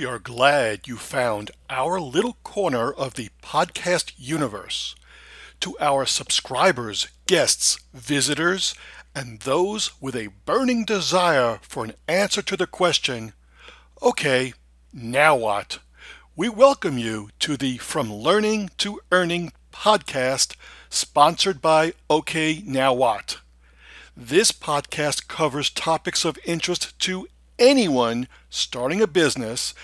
We 0.00 0.06
are 0.06 0.18
glad 0.18 0.88
you 0.88 0.96
found 0.96 1.50
our 1.68 2.00
little 2.00 2.38
corner 2.42 2.90
of 2.90 3.16
the 3.16 3.28
podcast 3.42 4.14
universe. 4.16 4.94
To 5.60 5.76
our 5.78 6.06
subscribers, 6.06 7.08
guests, 7.26 7.78
visitors, 7.92 8.74
and 9.14 9.40
those 9.40 9.90
with 10.00 10.16
a 10.16 10.30
burning 10.46 10.86
desire 10.86 11.58
for 11.60 11.84
an 11.84 11.92
answer 12.08 12.40
to 12.40 12.56
the 12.56 12.66
question, 12.66 13.34
okay, 14.00 14.54
now 14.90 15.36
what? 15.36 15.80
We 16.34 16.48
welcome 16.48 16.96
you 16.96 17.28
to 17.40 17.58
the 17.58 17.76
From 17.76 18.10
Learning 18.10 18.70
to 18.78 19.00
Earning 19.12 19.52
podcast 19.70 20.56
sponsored 20.88 21.60
by 21.60 21.92
OK 22.08 22.62
Now 22.64 22.94
What. 22.94 23.40
This 24.16 24.50
podcast 24.50 25.28
covers 25.28 25.68
topics 25.68 26.24
of 26.24 26.38
interest 26.46 26.98
to 27.00 27.28
anyone 27.60 28.26
starting 28.48 29.02
a 29.02 29.06
business, 29.06 29.74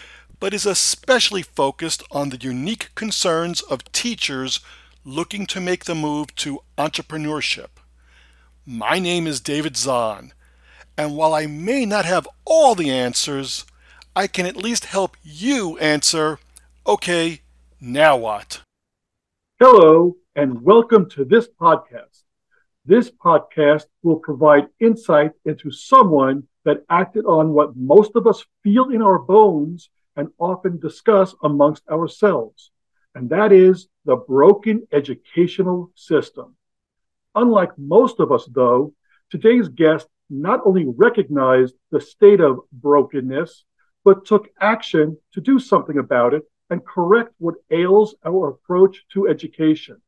but 0.40 0.54
is 0.54 0.66
especially 0.66 1.42
focused 1.42 2.02
on 2.10 2.30
the 2.30 2.38
unique 2.38 2.90
concerns 2.94 3.60
of 3.60 3.84
teachers 3.92 4.60
looking 5.04 5.46
to 5.46 5.60
make 5.60 5.84
the 5.84 5.94
move 5.94 6.34
to 6.36 6.60
entrepreneurship. 6.78 7.68
My 8.64 8.98
name 8.98 9.26
is 9.26 9.40
David 9.40 9.76
Zahn, 9.76 10.32
and 10.96 11.16
while 11.16 11.34
I 11.34 11.46
may 11.46 11.84
not 11.84 12.06
have 12.06 12.26
all 12.44 12.74
the 12.74 12.90
answers, 12.90 13.66
I 14.16 14.26
can 14.26 14.46
at 14.46 14.56
least 14.56 14.86
help 14.86 15.16
you 15.22 15.78
answer 15.78 16.40
okay, 16.86 17.42
now 17.80 18.16
what? 18.16 18.62
Hello, 19.60 20.16
and 20.34 20.62
welcome 20.62 21.08
to 21.10 21.24
this 21.24 21.48
podcast. 21.60 22.22
This 22.84 23.10
podcast 23.10 23.86
will 24.02 24.16
provide 24.16 24.68
insight 24.80 25.32
into 25.44 25.70
someone 25.70 26.44
that 26.66 26.84
acted 26.90 27.24
on 27.24 27.50
what 27.50 27.76
most 27.76 28.16
of 28.16 28.26
us 28.26 28.44
feel 28.64 28.90
in 28.90 29.00
our 29.00 29.20
bones 29.20 29.88
and 30.16 30.28
often 30.38 30.80
discuss 30.80 31.32
amongst 31.44 31.88
ourselves, 31.88 32.72
and 33.14 33.30
that 33.30 33.52
is 33.52 33.86
the 34.04 34.16
broken 34.16 34.86
educational 34.92 35.92
system. 35.94 36.56
Unlike 37.36 37.78
most 37.78 38.18
of 38.18 38.32
us, 38.32 38.48
though, 38.52 38.92
today's 39.30 39.68
guest 39.68 40.08
not 40.28 40.60
only 40.64 40.86
recognized 40.88 41.76
the 41.92 42.00
state 42.00 42.40
of 42.40 42.58
brokenness, 42.72 43.64
but 44.04 44.26
took 44.26 44.48
action 44.60 45.16
to 45.34 45.40
do 45.40 45.60
something 45.60 45.98
about 45.98 46.34
it 46.34 46.42
and 46.68 46.84
correct 46.84 47.32
what 47.38 47.54
ails 47.70 48.16
our 48.24 48.48
approach 48.48 49.04
to 49.12 49.28
education. 49.28 50.02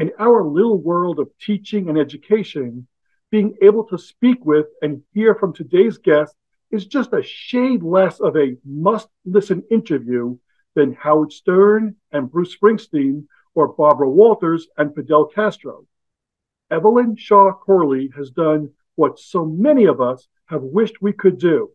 In 0.00 0.10
our 0.18 0.42
little 0.42 0.78
world 0.78 1.20
of 1.20 1.30
teaching 1.40 1.88
and 1.88 1.96
education, 1.96 2.88
being 3.30 3.56
able 3.62 3.84
to 3.84 3.98
speak 3.98 4.44
with 4.44 4.66
and 4.82 5.02
hear 5.12 5.34
from 5.34 5.52
today's 5.52 5.98
guest 5.98 6.34
is 6.70 6.86
just 6.86 7.12
a 7.12 7.22
shade 7.22 7.82
less 7.82 8.20
of 8.20 8.36
a 8.36 8.56
must 8.64 9.08
listen 9.24 9.62
interview 9.70 10.36
than 10.74 10.94
Howard 10.94 11.32
Stern 11.32 11.96
and 12.12 12.30
Bruce 12.30 12.56
Springsteen 12.56 13.26
or 13.54 13.68
Barbara 13.68 14.08
Walters 14.08 14.68
and 14.76 14.94
Fidel 14.94 15.26
Castro. 15.26 15.86
Evelyn 16.70 17.16
Shaw 17.16 17.52
Corley 17.52 18.10
has 18.16 18.30
done 18.30 18.70
what 18.96 19.18
so 19.18 19.44
many 19.44 19.86
of 19.86 20.00
us 20.00 20.28
have 20.46 20.62
wished 20.62 21.00
we 21.00 21.12
could 21.12 21.38
do, 21.38 21.70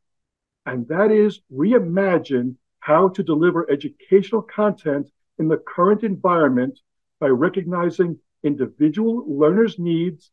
and 0.65 0.87
that 0.87 1.11
is 1.11 1.41
reimagine 1.51 2.55
how 2.79 3.09
to 3.09 3.23
deliver 3.23 3.69
educational 3.71 4.41
content 4.41 5.09
in 5.39 5.47
the 5.47 5.57
current 5.57 6.03
environment 6.03 6.79
by 7.19 7.27
recognizing 7.27 8.19
individual 8.43 9.25
learners' 9.27 9.79
needs 9.79 10.31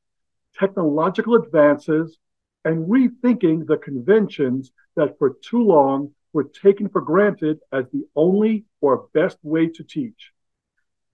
technological 0.61 1.35
advances, 1.35 2.19
and 2.67 2.87
rethinking 2.87 3.67
the 3.67 3.79
conventions 3.79 4.71
that 4.95 5.19
for 5.19 5.37
too 5.43 5.63
long 5.63 6.11
were 6.35 6.45
taken 6.45 6.89
for 6.89 7.01
granted 7.01 7.59
as 7.73 7.87
the 7.91 8.07
only 8.15 8.67
or 8.83 9.09
best 9.15 9.39
way 9.43 9.67
to 9.67 9.83
teach. 9.83 10.33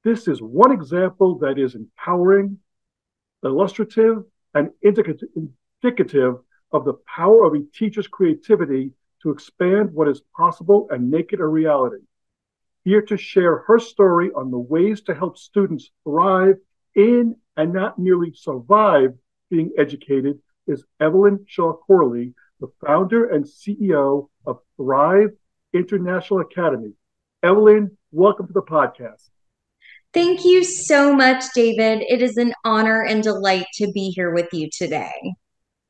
This 0.03 0.27
is 0.27 0.43
one 0.43 0.73
example 0.73 1.39
that 1.39 1.59
is 1.59 1.77
empowering, 1.77 2.59
illustrative, 3.45 4.25
and 4.55 4.71
indicative 4.83 6.37
of 6.73 6.85
the 6.85 6.99
power 7.07 7.45
of 7.45 7.55
a 7.55 7.63
teacher's 7.73 8.09
creativity 8.09 8.91
to 9.23 9.31
expand 9.31 9.93
what 9.93 10.09
is 10.09 10.23
possible 10.37 10.89
and 10.91 11.11
make 11.11 11.33
it 11.33 11.41
a 11.41 11.47
reality. 11.47 12.05
Here 12.85 13.03
to 13.03 13.17
share 13.17 13.59
her 13.69 13.79
story 13.79 14.31
on 14.35 14.51
the 14.51 14.59
ways 14.59 15.03
to 15.03 15.15
help 15.15 15.39
students 15.39 15.91
thrive 16.05 16.57
in 16.95 17.37
and 17.57 17.73
not 17.73 17.99
merely 17.99 18.33
survive 18.35 19.15
being 19.51 19.73
educated 19.79 20.41
is 20.67 20.85
Evelyn 21.01 21.45
Shaw 21.47 21.75
Corley, 21.75 22.35
the 22.61 22.69
founder 22.85 23.27
and 23.27 23.45
CEO 23.45 24.29
of 24.47 24.59
Thrive 24.77 25.31
International 25.73 26.41
Academy. 26.41 26.93
Evelyn, 27.43 27.97
welcome 28.11 28.47
to 28.47 28.53
the 28.53 28.63
podcast. 28.63 29.29
Thank 30.13 30.45
you 30.45 30.65
so 30.65 31.15
much, 31.15 31.45
David. 31.55 32.03
It 32.09 32.23
is 32.23 32.37
an 32.37 32.55
honor 32.65 33.03
and 33.03 33.23
delight 33.23 33.67
to 33.75 33.93
be 33.93 34.11
here 34.11 34.33
with 34.33 34.49
you 34.53 34.69
today. 34.71 35.35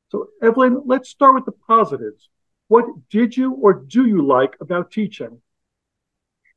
So, 0.09 0.29
Evelyn, 0.43 0.83
let's 0.85 1.09
start 1.09 1.35
with 1.35 1.45
the 1.45 1.53
positives. 1.53 2.29
What 2.69 2.87
did 3.11 3.37
you 3.37 3.53
or 3.53 3.73
do 3.75 4.07
you 4.07 4.27
like 4.27 4.57
about 4.61 4.91
teaching? 4.91 5.41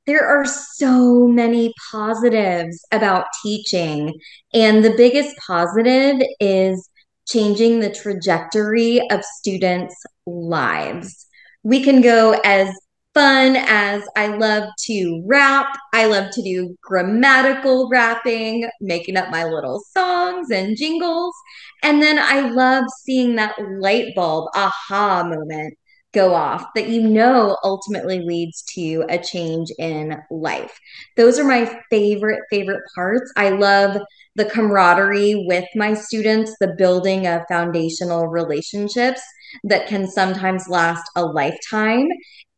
there 0.10 0.28
are 0.28 0.44
so 0.44 1.28
many 1.28 1.72
positives 1.92 2.84
about 2.92 3.26
teaching. 3.44 4.20
And 4.56 4.84
the 4.84 4.96
biggest 4.98 5.38
positive 5.46 6.20
is 6.40 6.89
changing 7.32 7.80
the 7.80 7.94
trajectory 7.94 9.02
of 9.10 9.24
students' 9.24 10.04
lives. 10.26 11.28
We 11.64 11.84
can 11.84 12.02
go 12.02 12.40
as 12.44 12.74
fun 13.14 13.56
as 13.56 14.04
I 14.16 14.28
love 14.28 14.70
to 14.86 15.24
rap. 15.26 15.78
I 15.94 16.06
love 16.06 16.32
to 16.32 16.42
do 16.42 16.78
grammatical 16.82 17.90
rapping, 17.90 18.70
making 18.82 19.18
up 19.18 19.30
my 19.30 19.44
little 19.44 19.82
songs 19.92 20.52
and 20.52 20.78
jingles. 20.78 21.34
And 21.84 22.02
then 22.02 22.20
I 22.20 22.50
love 22.50 22.86
seeing 23.04 23.36
that 23.36 23.56
light 23.80 24.16
bulb 24.16 24.50
aha 24.56 25.24
moment 25.24 25.78
go 26.14 26.34
off 26.34 26.66
that 26.75 26.90
you 26.90 27.02
know 27.02 27.56
ultimately 27.64 28.20
leads 28.20 28.64
to 28.74 29.06
a 29.09 29.18
change 29.18 29.70
in 29.78 30.18
life. 30.31 30.78
Those 31.18 31.38
are 31.40 31.44
my 31.44 31.80
favorite, 31.90 32.42
favorite 32.50 32.81
parts. 32.96 33.31
I 33.38 33.50
love 33.50 34.02
the 34.36 34.46
camaraderie 34.46 35.46
with 35.48 35.66
my 35.75 35.94
students, 35.94 36.56
the 36.59 36.74
building 36.78 37.28
of 37.28 37.42
foundational 37.50 38.28
relationships 38.28 39.22
that 39.64 39.88
can 39.88 40.08
sometimes 40.08 40.68
last 40.68 41.03
a 41.16 41.25
lifetime. 41.25 42.08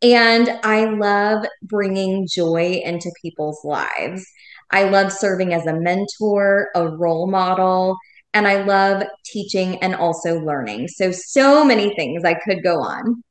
And 0.02 0.50
I 0.64 0.86
love 0.86 1.46
bringing 1.64 2.28
joy 2.34 2.82
into 2.84 3.12
people's 3.22 3.60
lives. 3.64 4.26
I 4.72 4.84
love 4.84 5.12
serving 5.12 5.54
as 5.54 5.66
a 5.66 5.80
mentor, 5.80 6.70
a 6.76 6.88
role 6.88 7.30
model, 7.30 7.98
and 8.34 8.48
I 8.48 8.64
love 8.64 9.04
teaching 9.26 9.78
and 9.84 9.94
also 9.94 10.40
learning. 10.40 10.88
So, 10.88 11.12
so 11.12 11.66
many 11.66 11.94
things 11.96 12.24
I 12.24 12.36
could 12.36 12.64
go 12.64 12.82
on. 12.82 13.22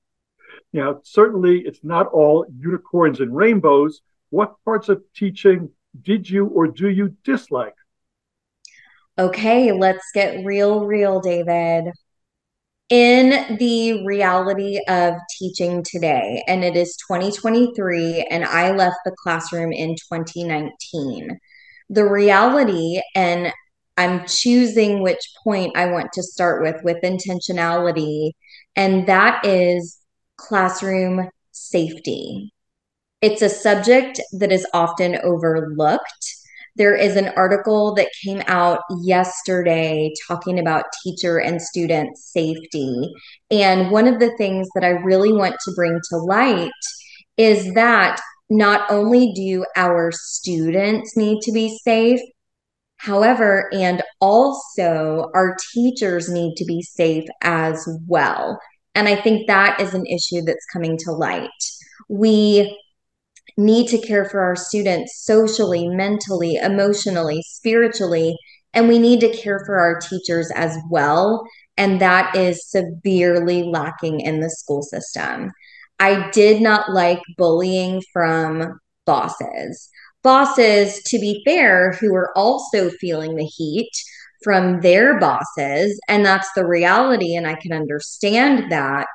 Now, 0.73 1.01
certainly 1.03 1.61
it's 1.61 1.81
not 1.83 2.07
all 2.09 2.47
unicorns 2.57 3.21
and 3.21 3.35
rainbows. 3.35 4.03
What 4.31 4.55
parts 4.65 4.89
of 4.89 5.03
teaching 5.15 5.71
did 6.03 6.29
you 6.31 6.47
or 6.47 6.69
do 6.69 6.89
you 6.89 7.17
dislike? 7.25 7.75
Okay, 9.19 9.73
let's 9.73 10.07
get 10.15 10.45
real, 10.45 10.87
real, 10.87 11.21
David. 11.21 11.93
In 12.89 13.57
the 13.59 14.05
reality 14.05 14.81
of 14.89 15.15
teaching 15.39 15.85
today, 15.85 16.43
and 16.49 16.65
it 16.65 16.77
is 16.77 16.97
2023, 17.09 18.27
and 18.31 18.45
I 18.45 18.73
left 18.73 18.97
the 19.05 19.15
classroom 19.23 19.73
in 19.73 19.95
2019. 20.11 21.39
The 21.89 22.05
reality, 22.05 23.01
and 23.15 23.53
I'm 23.97 24.27
choosing 24.27 25.03
which 25.03 25.21
point 25.45 25.77
I 25.77 25.87
want 25.87 26.13
to 26.15 26.23
start 26.23 26.63
with 26.63 26.83
with 26.83 27.03
intentionality, 27.03 28.33
and 28.75 29.07
that 29.07 29.45
is 29.45 30.00
classroom 30.41 31.29
safety. 31.53 32.53
It's 33.21 33.43
a 33.43 33.49
subject 33.49 34.21
that 34.33 34.51
is 34.51 34.67
often 34.73 35.19
overlooked. 35.23 36.35
There 36.77 36.95
is 36.95 37.17
an 37.17 37.29
article 37.37 37.95
that 37.97 38.09
came 38.25 38.43
out 38.47 38.81
yesterday 39.03 40.13
talking 40.27 40.59
about 40.59 40.87
teacher 41.03 41.39
and 41.39 41.61
student 41.61 42.17
safety. 42.17 43.13
And 43.51 43.91
one 43.91 44.07
of 44.07 44.21
the 44.21 44.35
things 44.39 44.69
that 44.75 44.85
I 44.85 44.91
really 44.91 45.33
want 45.33 45.57
to 45.65 45.73
bring 45.75 45.99
to 46.11 46.17
light 46.17 46.71
is 47.37 47.75
that 47.75 48.21
not 48.49 48.91
only 48.91 49.33
do 49.35 49.65
our 49.77 50.11
students 50.13 51.17
need 51.17 51.41
to 51.43 51.53
be 51.53 51.77
safe, 51.85 52.21
however, 52.97 53.69
and 53.73 54.03
also 54.21 55.31
our 55.35 55.57
teachers 55.73 56.29
need 56.29 56.55
to 56.57 56.65
be 56.65 56.83
safe 56.83 57.25
as 57.43 57.87
well. 58.07 58.59
And 58.95 59.09
I 59.09 59.17
think 59.17 59.47
that 59.47 59.81
is 59.81 59.95
an 59.95 60.07
issue 60.07 60.43
that's 60.43 60.67
coming 60.73 60.97
to 60.99 61.13
light. 61.13 61.51
We 62.09 62.77
need 63.57 63.89
to 63.89 63.99
care 63.99 64.25
for 64.25 64.41
our 64.41 64.57
students 64.57 65.25
socially, 65.25 65.89
mentally, 65.89 66.57
emotionally, 66.57 67.43
spiritually, 67.43 68.37
and 68.73 68.89
we 68.89 68.99
need 68.99 69.21
to 69.21 69.37
care 69.37 69.63
for 69.67 69.79
our 69.79 69.99
teachers 70.01 70.51
as 70.55 70.77
well. 70.91 71.45
And 71.77 72.01
that 72.01 72.35
is 72.37 72.69
severely 72.69 73.63
lacking 73.63 74.21
in 74.21 74.41
the 74.41 74.51
school 74.51 74.83
system. 74.83 75.51
I 75.99 76.31
did 76.31 76.63
not 76.63 76.91
like 76.93 77.21
bullying 77.37 78.03
from 78.13 78.79
bosses. 79.07 79.89
Bosses, 80.23 81.03
to 81.05 81.19
be 81.19 81.43
fair, 81.45 81.93
who 81.93 82.13
were 82.13 82.37
also 82.37 82.91
feeling 82.91 83.37
the 83.37 83.45
heat 83.45 83.91
from 84.43 84.81
their 84.81 85.19
bosses. 85.19 85.99
And 86.09 86.25
that's 86.25 86.49
the 86.55 86.67
reality. 86.67 87.35
And 87.35 87.47
I 87.47 87.55
can 87.55 87.73
understand 87.73 88.71
that. 88.73 89.09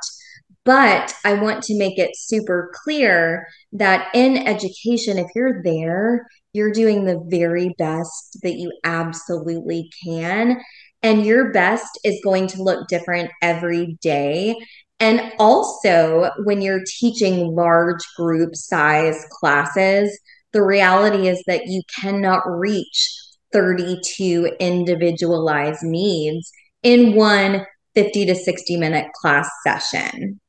But 0.63 1.13
I 1.23 1.33
want 1.33 1.63
to 1.63 1.77
make 1.77 1.99
it 1.99 2.15
super 2.15 2.71
clear 2.83 3.45
that 3.73 4.07
in 4.15 4.35
education, 4.35 5.19
if 5.19 5.27
you're 5.35 5.61
there, 5.63 6.25
you're 6.53 6.71
doing 6.71 7.05
the 7.05 7.23
very 7.27 7.75
best 7.77 8.39
that 8.41 8.55
you 8.55 8.71
absolutely 8.83 9.89
can. 10.03 10.59
And 11.03 11.23
your 11.23 11.51
best 11.51 11.99
is 12.03 12.19
going 12.23 12.47
to 12.47 12.63
look 12.63 12.87
different 12.87 13.29
every 13.43 13.97
day. 14.01 14.55
And 14.99 15.33
also, 15.37 16.31
when 16.45 16.61
you're 16.61 16.83
teaching 16.99 17.53
large 17.53 18.01
group 18.15 18.55
size 18.55 19.23
classes, 19.29 20.17
the 20.53 20.63
reality 20.63 21.27
is 21.27 21.43
that 21.47 21.67
you 21.67 21.81
cannot 21.99 22.41
reach 22.47 23.24
32 23.55 24.51
individualized 24.59 25.81
needs 25.81 26.51
in 26.83 27.15
one 27.15 27.65
50 27.93 28.25
to 28.25 28.35
60 28.35 28.75
minute 28.75 29.07
class 29.13 29.49
session. 29.65 30.41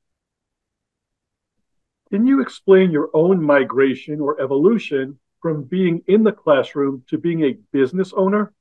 Can 2.10 2.26
you 2.26 2.40
explain 2.40 2.90
your 2.90 3.10
own 3.14 3.40
migration 3.40 4.20
or 4.20 4.40
evolution 4.40 5.20
from 5.40 5.62
being 5.62 6.02
in 6.08 6.24
the 6.24 6.32
classroom 6.32 7.04
to 7.08 7.16
being 7.16 7.44
a 7.44 7.56
business 7.70 8.12
owner? 8.16 8.52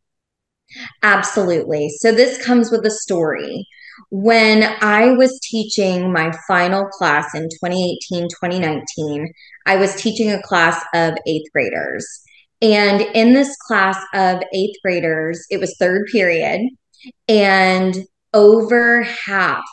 Absolutely. 1.02 1.90
So, 1.98 2.12
this 2.12 2.44
comes 2.46 2.70
with 2.70 2.86
a 2.86 2.92
story. 2.92 3.66
When 4.12 4.64
I 4.82 5.12
was 5.12 5.40
teaching 5.42 6.12
my 6.12 6.32
final 6.48 6.86
class 6.86 7.34
in 7.34 7.44
2018 7.44 8.28
2019, 8.30 9.34
I 9.66 9.78
was 9.78 9.96
teaching 9.96 10.32
a 10.32 10.42
class 10.44 10.84
of 10.94 11.16
eighth 11.26 11.52
graders. 11.52 12.25
And 12.62 13.02
in 13.02 13.34
this 13.34 13.56
class 13.68 13.98
of 14.14 14.42
eighth 14.54 14.76
graders, 14.84 15.46
it 15.50 15.60
was 15.60 15.76
third 15.78 16.08
period, 16.12 16.62
and 17.28 17.96
over 18.34 19.04
half 19.04 19.64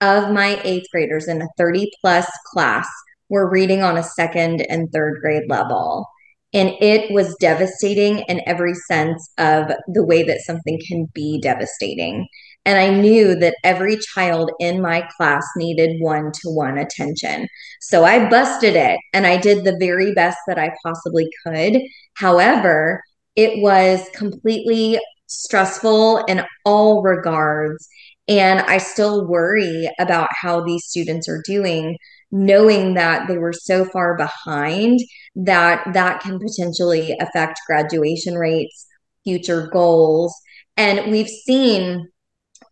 of 0.00 0.32
my 0.32 0.60
eighth 0.64 0.86
graders 0.90 1.28
in 1.28 1.42
a 1.42 1.48
30 1.56 1.90
plus 2.00 2.26
class 2.52 2.86
were 3.28 3.50
reading 3.50 3.82
on 3.82 3.96
a 3.96 4.02
second 4.02 4.62
and 4.68 4.90
third 4.92 5.18
grade 5.20 5.48
level. 5.48 6.06
And 6.52 6.70
it 6.80 7.10
was 7.10 7.36
devastating 7.40 8.20
in 8.28 8.40
every 8.46 8.74
sense 8.74 9.30
of 9.38 9.70
the 9.88 10.04
way 10.04 10.22
that 10.22 10.40
something 10.40 10.80
can 10.86 11.06
be 11.12 11.40
devastating. 11.40 12.26
And 12.66 12.78
I 12.78 12.90
knew 12.90 13.36
that 13.36 13.54
every 13.62 13.96
child 13.96 14.50
in 14.58 14.82
my 14.82 15.08
class 15.16 15.46
needed 15.56 16.00
one 16.00 16.32
to 16.32 16.50
one 16.50 16.78
attention. 16.78 17.46
So 17.80 18.04
I 18.04 18.28
busted 18.28 18.74
it 18.74 18.98
and 19.14 19.24
I 19.24 19.36
did 19.36 19.62
the 19.62 19.76
very 19.78 20.12
best 20.12 20.38
that 20.48 20.58
I 20.58 20.74
possibly 20.84 21.28
could. 21.46 21.80
However, 22.14 23.02
it 23.36 23.62
was 23.62 24.08
completely 24.14 24.98
stressful 25.28 26.24
in 26.24 26.42
all 26.64 27.02
regards. 27.02 27.88
And 28.26 28.60
I 28.62 28.78
still 28.78 29.28
worry 29.28 29.88
about 30.00 30.28
how 30.32 30.60
these 30.60 30.86
students 30.86 31.28
are 31.28 31.42
doing, 31.46 31.96
knowing 32.32 32.94
that 32.94 33.28
they 33.28 33.38
were 33.38 33.52
so 33.52 33.84
far 33.84 34.16
behind 34.16 34.98
that 35.36 35.86
that 35.94 36.20
can 36.20 36.40
potentially 36.40 37.16
affect 37.20 37.60
graduation 37.68 38.34
rates, 38.34 38.86
future 39.22 39.68
goals. 39.72 40.34
And 40.76 41.12
we've 41.12 41.28
seen 41.28 42.08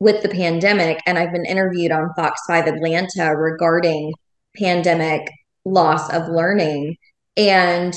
with 0.01 0.23
the 0.23 0.29
pandemic, 0.29 1.01
and 1.07 1.19
I've 1.19 1.33
been 1.33 1.47
interviewed 1.47 1.93
on 1.93 2.13
Fox 2.17 2.41
5 2.47 2.67
Atlanta 2.67 3.37
regarding 3.37 4.13
pandemic 4.57 5.29
loss 5.65 6.13
of 6.13 6.29
learning. 6.29 6.97
And 7.37 7.95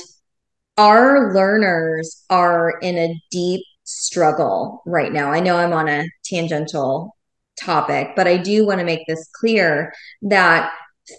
our 0.78 1.34
learners 1.34 2.24
are 2.30 2.78
in 2.82 2.98
a 2.98 3.22
deep 3.32 3.62
struggle 3.84 4.82
right 4.86 5.12
now. 5.12 5.32
I 5.32 5.40
know 5.40 5.58
I'm 5.58 5.74
on 5.74 5.88
a 5.88 6.08
tangential 6.24 7.16
topic, 7.60 8.10
but 8.16 8.28
I 8.28 8.38
do 8.38 8.66
want 8.66 8.80
to 8.80 8.86
make 8.86 9.06
this 9.08 9.28
clear 9.40 9.94
that 10.24 10.72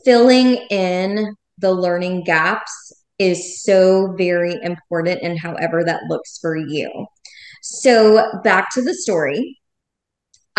filling 0.04 0.56
in 0.70 1.34
the 1.58 1.72
learning 1.72 2.24
gaps 2.24 2.92
is 3.18 3.62
so 3.62 4.14
very 4.16 4.56
important 4.62 5.20
and 5.22 5.38
however 5.38 5.82
that 5.84 6.02
looks 6.08 6.38
for 6.38 6.56
you. 6.56 7.06
So, 7.62 8.40
back 8.44 8.68
to 8.74 8.82
the 8.82 8.94
story. 8.94 9.58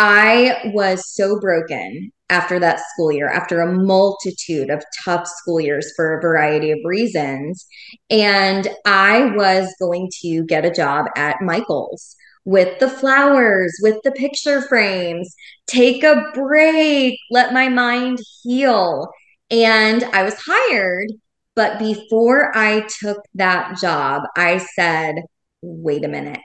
I 0.01 0.71
was 0.73 1.13
so 1.13 1.41
broken 1.41 2.13
after 2.29 2.57
that 2.57 2.79
school 2.79 3.11
year, 3.11 3.27
after 3.27 3.59
a 3.59 3.73
multitude 3.73 4.69
of 4.69 4.81
tough 5.03 5.27
school 5.27 5.59
years 5.59 5.91
for 5.93 6.17
a 6.17 6.21
variety 6.21 6.71
of 6.71 6.79
reasons. 6.85 7.67
And 8.09 8.65
I 8.85 9.35
was 9.35 9.75
going 9.77 10.09
to 10.21 10.45
get 10.45 10.63
a 10.63 10.71
job 10.71 11.07
at 11.17 11.41
Michael's 11.41 12.15
with 12.45 12.79
the 12.79 12.89
flowers, 12.89 13.77
with 13.81 13.97
the 14.05 14.13
picture 14.13 14.61
frames, 14.61 15.35
take 15.67 16.01
a 16.03 16.31
break, 16.33 17.19
let 17.29 17.51
my 17.51 17.67
mind 17.67 18.19
heal. 18.41 19.09
And 19.51 20.05
I 20.05 20.23
was 20.23 20.35
hired. 20.37 21.11
But 21.55 21.77
before 21.77 22.57
I 22.57 22.87
took 23.01 23.17
that 23.33 23.77
job, 23.81 24.21
I 24.37 24.59
said, 24.59 25.15
wait 25.61 26.05
a 26.05 26.07
minute. 26.07 26.39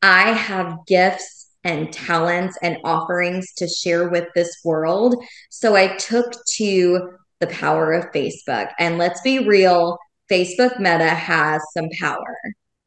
I 0.00 0.30
have 0.30 0.86
gifts 0.86 1.37
and 1.64 1.92
talents 1.92 2.56
and 2.62 2.78
offerings 2.84 3.52
to 3.54 3.68
share 3.68 4.08
with 4.08 4.26
this 4.34 4.50
world. 4.64 5.22
So 5.50 5.76
I 5.76 5.96
took 5.96 6.32
to 6.56 7.10
the 7.40 7.46
power 7.48 7.92
of 7.92 8.12
Facebook. 8.12 8.70
And 8.78 8.98
let's 8.98 9.20
be 9.22 9.46
real, 9.46 9.98
Facebook 10.30 10.78
Meta 10.78 11.08
has 11.08 11.62
some 11.76 11.88
power. 12.00 12.36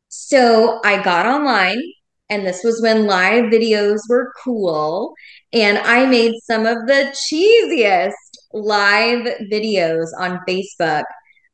So 0.09 0.81
I 0.83 1.01
got 1.01 1.25
online, 1.25 1.81
and 2.29 2.45
this 2.45 2.63
was 2.63 2.81
when 2.81 3.07
live 3.07 3.45
videos 3.45 3.99
were 4.09 4.33
cool. 4.43 5.13
And 5.53 5.77
I 5.77 6.05
made 6.05 6.33
some 6.43 6.65
of 6.65 6.85
the 6.87 7.15
cheesiest 7.15 8.11
live 8.53 9.25
videos 9.51 10.07
on 10.17 10.39
Facebook 10.47 11.03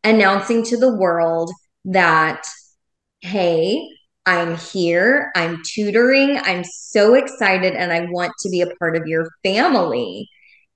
announcing 0.04 0.64
to 0.64 0.78
the 0.78 0.96
world 0.96 1.52
that, 1.86 2.44
hey, 3.22 3.88
I'm 4.28 4.58
here, 4.58 5.32
I'm 5.36 5.62
tutoring, 5.64 6.38
I'm 6.44 6.66
so 6.66 7.14
excited, 7.14 7.74
and 7.76 7.94
I 7.94 8.08
want 8.12 8.34
to 8.42 8.50
be 8.50 8.60
a 8.60 8.76
part 8.76 8.98
of 8.98 9.08
your 9.08 9.30
family. 9.42 10.28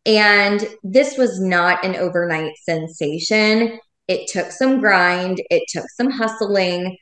And 0.05 0.65
this 0.84 1.17
was 1.17 1.39
not 1.41 1.84
an 1.84 1.98
overnight 1.98 2.53
sensation. 2.63 3.77
It 4.08 4.29
took 4.29 4.51
some 4.51 4.79
grind, 4.79 5.41
it 5.50 5.63
took 5.67 5.86
some 5.98 6.10
hustling, 6.10 6.98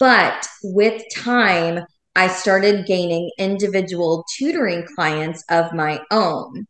but 0.00 0.46
with 0.64 1.00
time, 1.14 1.86
I 2.16 2.26
started 2.26 2.86
gaining 2.86 3.30
individual 3.38 4.24
tutoring 4.36 4.84
clients 4.96 5.44
of 5.48 5.72
my 5.72 6.00
own. 6.10 6.66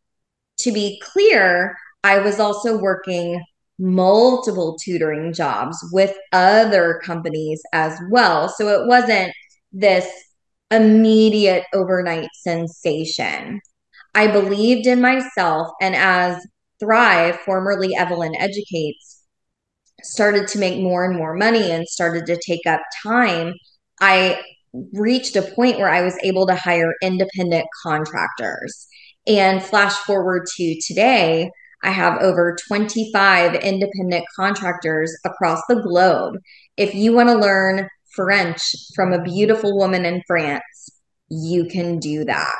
To 0.59 0.71
be 0.71 1.01
clear, 1.03 1.75
I 2.03 2.19
was 2.19 2.39
also 2.39 2.77
working 2.77 3.43
multiple 3.77 4.77
tutoring 4.83 5.33
jobs 5.33 5.77
with 5.91 6.15
other 6.31 7.01
companies 7.03 7.61
as 7.73 7.99
well. 8.09 8.49
So 8.49 8.69
it 8.69 8.87
wasn't 8.87 9.33
this 9.71 10.07
immediate 10.71 11.63
overnight 11.73 12.29
sensation. 12.33 13.59
I 14.13 14.27
believed 14.27 14.87
in 14.87 15.01
myself, 15.01 15.69
and 15.81 15.95
as 15.95 16.41
Thrive, 16.79 17.39
formerly 17.41 17.95
Evelyn 17.95 18.35
Educates, 18.35 19.23
started 20.03 20.47
to 20.49 20.59
make 20.59 20.79
more 20.79 21.05
and 21.05 21.15
more 21.15 21.33
money 21.33 21.71
and 21.71 21.87
started 21.87 22.25
to 22.27 22.39
take 22.45 22.65
up 22.65 22.81
time, 23.03 23.53
I 23.99 24.41
reached 24.93 25.35
a 25.35 25.41
point 25.41 25.77
where 25.77 25.89
I 25.89 26.01
was 26.01 26.17
able 26.23 26.47
to 26.47 26.55
hire 26.55 26.93
independent 27.01 27.65
contractors. 27.83 28.87
And 29.27 29.63
flash 29.63 29.93
forward 29.93 30.45
to 30.57 30.79
today, 30.85 31.49
I 31.85 31.91
have 31.91 32.21
over 32.21 32.57
25 32.67 33.55
independent 33.55 34.25
contractors 34.35 35.15
across 35.23 35.61
the 35.69 35.81
globe. 35.81 36.35
If 36.77 36.95
you 36.95 37.13
want 37.13 37.29
to 37.29 37.35
learn 37.35 37.87
French 38.15 38.61
from 38.95 39.13
a 39.13 39.21
beautiful 39.21 39.77
woman 39.77 40.03
in 40.03 40.21
France, 40.25 40.89
you 41.29 41.65
can 41.65 41.99
do 41.99 42.25
that. 42.25 42.55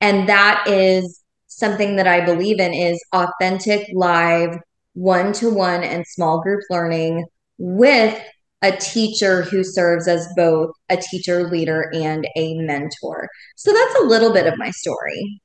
And 0.00 0.28
that 0.28 0.64
is 0.66 1.22
something 1.46 1.96
that 1.96 2.06
I 2.06 2.24
believe 2.24 2.60
in 2.60 2.74
is 2.74 3.02
authentic 3.14 3.88
live 3.94 4.58
one-to-one 4.94 5.84
and 5.84 6.06
small 6.06 6.42
group 6.42 6.62
learning 6.70 7.24
with 7.58 8.20
a 8.62 8.72
teacher 8.72 9.42
who 9.42 9.62
serves 9.62 10.08
as 10.08 10.26
both 10.36 10.70
a 10.88 10.96
teacher 10.96 11.48
leader 11.48 11.90
and 11.94 12.26
a 12.36 12.54
mentor. 12.54 13.28
So 13.56 13.72
that's 13.72 14.00
a 14.00 14.06
little 14.06 14.32
bit 14.32 14.46
of 14.46 14.58
my 14.58 14.70
story. 14.70 15.40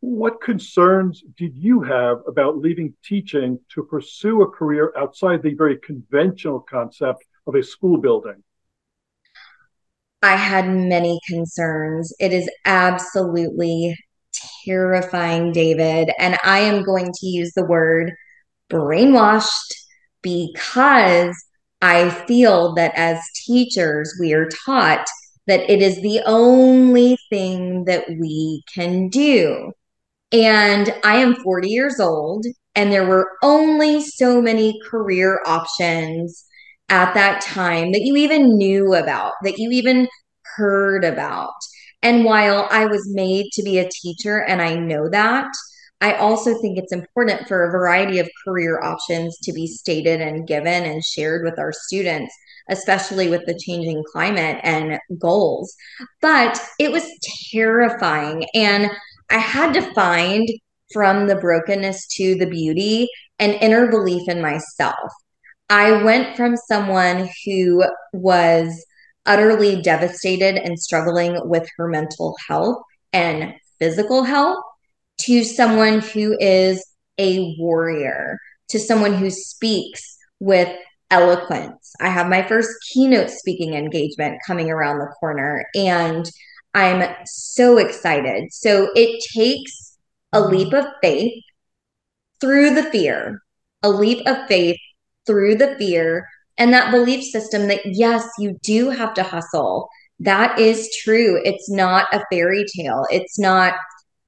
What 0.00 0.40
concerns 0.40 1.22
did 1.36 1.56
you 1.56 1.80
have 1.82 2.18
about 2.28 2.58
leaving 2.58 2.94
teaching 3.02 3.58
to 3.70 3.82
pursue 3.82 4.42
a 4.42 4.50
career 4.50 4.92
outside 4.96 5.42
the 5.42 5.54
very 5.54 5.78
conventional 5.78 6.60
concept 6.60 7.24
of 7.46 7.54
a 7.54 7.62
school 7.62 7.98
building? 7.98 8.42
I 10.22 10.36
had 10.36 10.68
many 10.68 11.20
concerns. 11.26 12.12
It 12.18 12.32
is 12.32 12.48
absolutely 12.64 13.96
terrifying, 14.64 15.52
David. 15.52 16.10
And 16.18 16.36
I 16.44 16.60
am 16.60 16.82
going 16.82 17.12
to 17.12 17.26
use 17.26 17.52
the 17.54 17.66
word 17.66 18.12
brainwashed 18.70 19.74
because 20.22 21.34
I 21.80 22.10
feel 22.26 22.74
that 22.74 22.92
as 22.96 23.20
teachers, 23.46 24.16
we 24.20 24.32
are 24.34 24.48
taught 24.64 25.06
that 25.46 25.70
it 25.70 25.80
is 25.80 26.02
the 26.02 26.20
only 26.26 27.16
thing 27.30 27.84
that 27.84 28.08
we 28.08 28.62
can 28.74 29.08
do. 29.08 29.72
And 30.44 30.92
I 31.02 31.16
am 31.16 31.34
40 31.36 31.70
years 31.70 31.98
old, 31.98 32.44
and 32.74 32.92
there 32.92 33.06
were 33.06 33.30
only 33.42 34.02
so 34.02 34.42
many 34.42 34.78
career 34.84 35.40
options 35.46 36.44
at 36.90 37.14
that 37.14 37.40
time 37.40 37.92
that 37.92 38.02
you 38.02 38.16
even 38.16 38.58
knew 38.58 38.94
about, 38.94 39.32
that 39.44 39.56
you 39.56 39.70
even 39.70 40.08
heard 40.56 41.04
about. 41.04 41.54
And 42.02 42.24
while 42.24 42.68
I 42.70 42.84
was 42.84 43.08
made 43.14 43.46
to 43.54 43.62
be 43.62 43.78
a 43.78 43.88
teacher, 43.88 44.44
and 44.44 44.60
I 44.60 44.74
know 44.74 45.08
that, 45.08 45.48
I 46.02 46.12
also 46.16 46.60
think 46.60 46.76
it's 46.76 46.92
important 46.92 47.48
for 47.48 47.64
a 47.64 47.70
variety 47.70 48.18
of 48.18 48.28
career 48.44 48.82
options 48.82 49.38
to 49.44 49.54
be 49.54 49.66
stated 49.66 50.20
and 50.20 50.46
given 50.46 50.84
and 50.84 51.02
shared 51.02 51.44
with 51.44 51.58
our 51.58 51.72
students, 51.72 52.34
especially 52.68 53.30
with 53.30 53.46
the 53.46 53.58
changing 53.58 54.04
climate 54.12 54.60
and 54.62 54.98
goals. 55.18 55.74
But 56.20 56.60
it 56.78 56.92
was 56.92 57.08
terrifying. 57.50 58.44
And 58.54 58.90
I 59.30 59.38
had 59.38 59.72
to 59.74 59.92
find 59.94 60.48
from 60.92 61.26
the 61.26 61.36
brokenness 61.36 62.06
to 62.16 62.36
the 62.36 62.46
beauty 62.46 63.08
an 63.38 63.52
inner 63.54 63.88
belief 63.88 64.28
in 64.28 64.40
myself. 64.40 65.10
I 65.68 66.02
went 66.02 66.36
from 66.36 66.56
someone 66.56 67.28
who 67.44 67.84
was 68.12 68.84
utterly 69.26 69.82
devastated 69.82 70.56
and 70.56 70.78
struggling 70.78 71.48
with 71.48 71.68
her 71.76 71.88
mental 71.88 72.36
health 72.48 72.80
and 73.12 73.52
physical 73.78 74.22
health 74.22 74.58
to 75.22 75.42
someone 75.42 76.00
who 76.00 76.36
is 76.38 76.86
a 77.18 77.56
warrior, 77.58 78.38
to 78.68 78.78
someone 78.78 79.14
who 79.14 79.30
speaks 79.30 80.16
with 80.38 80.68
eloquence. 81.10 81.92
I 82.00 82.08
have 82.08 82.28
my 82.28 82.46
first 82.46 82.70
keynote 82.92 83.30
speaking 83.30 83.74
engagement 83.74 84.38
coming 84.46 84.70
around 84.70 84.98
the 84.98 85.12
corner, 85.18 85.66
and 85.74 86.30
I'm 86.76 87.02
so 87.24 87.78
excited. 87.78 88.52
So 88.52 88.90
it 88.94 89.24
takes 89.34 89.96
a 90.32 90.40
mm-hmm. 90.40 90.54
leap 90.54 90.72
of 90.74 90.84
faith 91.02 91.42
through 92.38 92.74
the 92.74 92.82
fear, 92.84 93.40
a 93.82 93.88
leap 93.88 94.26
of 94.26 94.46
faith 94.46 94.76
through 95.26 95.54
the 95.54 95.74
fear, 95.76 96.28
and 96.58 96.74
that 96.74 96.90
belief 96.90 97.24
system 97.24 97.68
that 97.68 97.80
yes, 97.84 98.28
you 98.38 98.58
do 98.62 98.90
have 98.90 99.14
to 99.14 99.22
hustle. 99.22 99.88
That 100.20 100.58
is 100.58 100.94
true. 101.02 101.40
It's 101.44 101.70
not 101.70 102.08
a 102.12 102.22
fairy 102.30 102.66
tale. 102.76 103.06
It's 103.10 103.38
not 103.38 103.72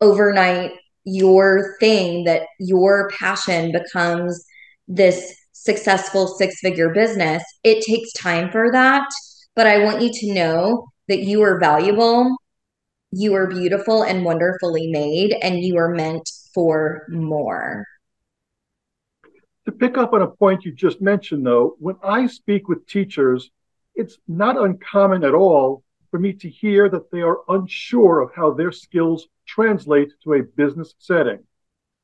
overnight 0.00 0.72
your 1.04 1.76
thing 1.80 2.24
that 2.24 2.42
your 2.58 3.10
passion 3.18 3.72
becomes 3.72 4.42
this 4.86 5.34
successful 5.52 6.28
six 6.28 6.60
figure 6.60 6.94
business. 6.94 7.42
It 7.62 7.84
takes 7.84 8.10
time 8.12 8.50
for 8.50 8.72
that. 8.72 9.06
But 9.54 9.66
I 9.66 9.84
want 9.84 10.00
you 10.00 10.10
to 10.12 10.32
know 10.32 10.86
that 11.08 11.20
you 11.20 11.42
are 11.42 11.58
valuable, 11.58 12.36
you 13.10 13.34
are 13.34 13.46
beautiful 13.46 14.02
and 14.02 14.24
wonderfully 14.24 14.88
made, 14.88 15.34
and 15.42 15.60
you 15.60 15.78
are 15.78 15.88
meant 15.88 16.28
for 16.54 17.06
more. 17.08 17.86
To 19.64 19.72
pick 19.72 19.98
up 19.98 20.12
on 20.12 20.22
a 20.22 20.28
point 20.28 20.64
you 20.64 20.72
just 20.72 21.00
mentioned, 21.00 21.46
though, 21.46 21.76
when 21.78 21.96
I 22.02 22.26
speak 22.26 22.68
with 22.68 22.86
teachers, 22.86 23.50
it's 23.94 24.18
not 24.28 24.56
uncommon 24.56 25.24
at 25.24 25.34
all 25.34 25.82
for 26.10 26.18
me 26.18 26.32
to 26.34 26.48
hear 26.48 26.88
that 26.88 27.10
they 27.10 27.20
are 27.20 27.40
unsure 27.48 28.20
of 28.20 28.30
how 28.34 28.52
their 28.52 28.72
skills 28.72 29.26
translate 29.46 30.12
to 30.24 30.34
a 30.34 30.42
business 30.42 30.94
setting. 30.98 31.40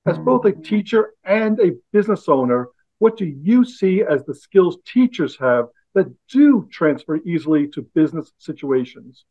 As 0.06 0.18
both 0.18 0.44
a 0.44 0.52
teacher 0.52 1.14
and 1.24 1.58
a 1.60 1.72
business 1.92 2.28
owner, 2.28 2.68
what 2.98 3.16
do 3.16 3.24
you 3.24 3.64
see 3.64 4.02
as 4.02 4.24
the 4.24 4.34
skills 4.34 4.76
teachers 4.86 5.36
have 5.36 5.68
that 5.94 6.12
do 6.28 6.68
transfer 6.70 7.16
easily 7.24 7.68
to 7.68 7.82
business 7.94 8.32
situations? 8.38 9.24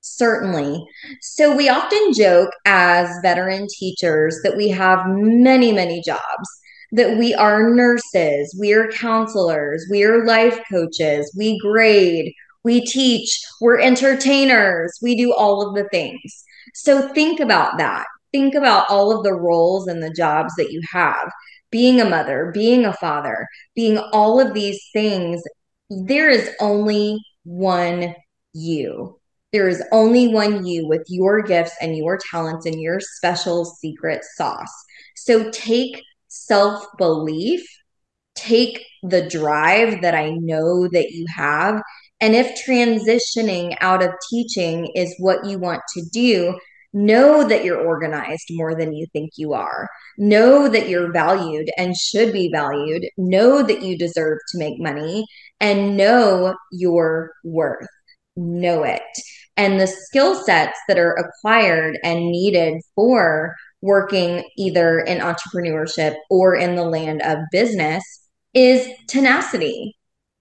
Certainly. 0.00 0.84
So, 1.22 1.56
we 1.56 1.68
often 1.68 2.12
joke 2.12 2.50
as 2.66 3.08
veteran 3.22 3.66
teachers 3.78 4.38
that 4.44 4.56
we 4.56 4.68
have 4.68 5.04
many, 5.06 5.72
many 5.72 6.02
jobs, 6.02 6.48
that 6.92 7.16
we 7.18 7.34
are 7.34 7.74
nurses, 7.74 8.54
we 8.60 8.74
are 8.74 8.92
counselors, 8.92 9.86
we 9.90 10.04
are 10.04 10.26
life 10.26 10.60
coaches, 10.70 11.34
we 11.36 11.58
grade, 11.58 12.34
we 12.64 12.84
teach, 12.84 13.42
we're 13.60 13.80
entertainers, 13.80 14.98
we 15.02 15.16
do 15.16 15.32
all 15.32 15.66
of 15.66 15.74
the 15.74 15.88
things. 15.90 16.44
So 16.74 17.08
think 17.14 17.40
about 17.40 17.78
that. 17.78 18.04
Think 18.32 18.54
about 18.54 18.90
all 18.90 19.16
of 19.16 19.22
the 19.22 19.34
roles 19.34 19.86
and 19.86 20.02
the 20.02 20.12
jobs 20.12 20.54
that 20.56 20.72
you 20.72 20.80
have. 20.92 21.30
Being 21.70 22.00
a 22.00 22.08
mother, 22.08 22.50
being 22.52 22.84
a 22.84 22.92
father, 22.92 23.46
being 23.74 23.98
all 24.12 24.40
of 24.40 24.54
these 24.54 24.80
things, 24.92 25.42
there 25.90 26.30
is 26.30 26.50
only 26.60 27.20
one 27.44 28.14
you. 28.52 29.18
There 29.52 29.68
is 29.68 29.82
only 29.92 30.28
one 30.28 30.66
you 30.66 30.88
with 30.88 31.04
your 31.08 31.42
gifts 31.42 31.74
and 31.80 31.96
your 31.96 32.18
talents 32.30 32.66
and 32.66 32.80
your 32.80 32.98
special 33.00 33.64
secret 33.64 34.24
sauce. 34.36 34.72
So 35.14 35.50
take 35.50 36.02
self 36.28 36.84
belief, 36.98 37.64
take 38.34 38.84
the 39.02 39.28
drive 39.28 40.02
that 40.02 40.14
I 40.14 40.30
know 40.30 40.88
that 40.88 41.10
you 41.10 41.26
have, 41.36 41.80
and 42.20 42.34
if 42.34 42.64
transitioning 42.66 43.76
out 43.80 44.02
of 44.02 44.10
teaching 44.30 44.86
is 44.94 45.14
what 45.18 45.44
you 45.44 45.58
want 45.58 45.82
to 45.94 46.02
do, 46.10 46.58
know 46.92 47.46
that 47.46 47.64
you're 47.64 47.86
organized 47.86 48.46
more 48.50 48.74
than 48.74 48.94
you 48.94 49.06
think 49.12 49.32
you 49.36 49.52
are. 49.52 49.88
Know 50.16 50.68
that 50.68 50.88
you're 50.88 51.12
valued 51.12 51.68
and 51.76 51.96
should 51.96 52.32
be 52.32 52.50
valued. 52.52 53.04
Know 53.18 53.62
that 53.62 53.82
you 53.82 53.98
deserve 53.98 54.38
to 54.48 54.58
make 54.58 54.80
money 54.80 55.26
and 55.60 55.96
know 55.96 56.54
your 56.72 57.32
worth. 57.44 57.88
Know 58.36 58.82
it. 58.82 59.02
And 59.56 59.80
the 59.80 59.86
skill 59.86 60.34
sets 60.34 60.78
that 60.88 60.98
are 60.98 61.12
acquired 61.14 61.98
and 62.02 62.30
needed 62.30 62.82
for 62.94 63.54
working 63.80 64.42
either 64.56 64.98
in 65.00 65.18
entrepreneurship 65.18 66.16
or 66.30 66.56
in 66.56 66.74
the 66.74 66.84
land 66.84 67.22
of 67.22 67.38
business 67.52 68.02
is 68.54 68.88
tenacity, 69.08 69.94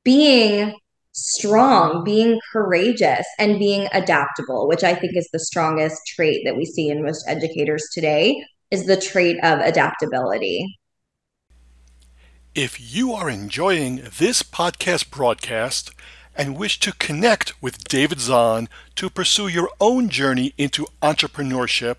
being 0.03 0.75
strong, 1.11 2.03
being 2.03 2.39
courageous, 2.51 3.25
and 3.37 3.59
being 3.59 3.87
adaptable, 3.93 4.67
which 4.67 4.83
I 4.83 4.95
think 4.95 5.15
is 5.15 5.29
the 5.31 5.39
strongest 5.39 6.01
trait 6.15 6.41
that 6.45 6.57
we 6.57 6.65
see 6.65 6.89
in 6.89 7.03
most 7.03 7.23
educators 7.27 7.83
today, 7.93 8.35
is 8.71 8.87
the 8.87 8.97
trait 8.97 9.37
of 9.43 9.59
adaptability. 9.59 10.65
If 12.55 12.93
you 12.93 13.13
are 13.13 13.31
enjoying 13.31 14.03
this 14.19 14.43
podcast 14.43 15.09
broadcast 15.09 15.89
and 16.35 16.55
wish 16.55 16.79
to 16.81 16.91
connect 16.91 17.59
with 17.63 17.83
David 17.85 18.19
Zahn 18.19 18.69
to 18.95 19.09
pursue 19.09 19.47
your 19.47 19.71
own 19.81 20.07
journey 20.07 20.53
into 20.55 20.85
entrepreneurship, 21.01 21.95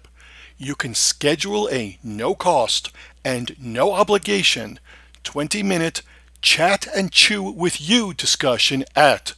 you 0.57 0.77
can 0.77 0.95
schedule 0.95 1.69
a 1.73 1.99
no 2.05 2.37
cost 2.37 2.93
and 3.25 3.57
no 3.59 3.95
obligation 3.95 4.79
20 5.25 5.65
minute 5.65 6.03
chat 6.41 6.87
and 6.95 7.11
chew 7.11 7.43
with 7.43 7.81
you 7.81 8.15
discussion 8.15 8.85
at 8.95 9.33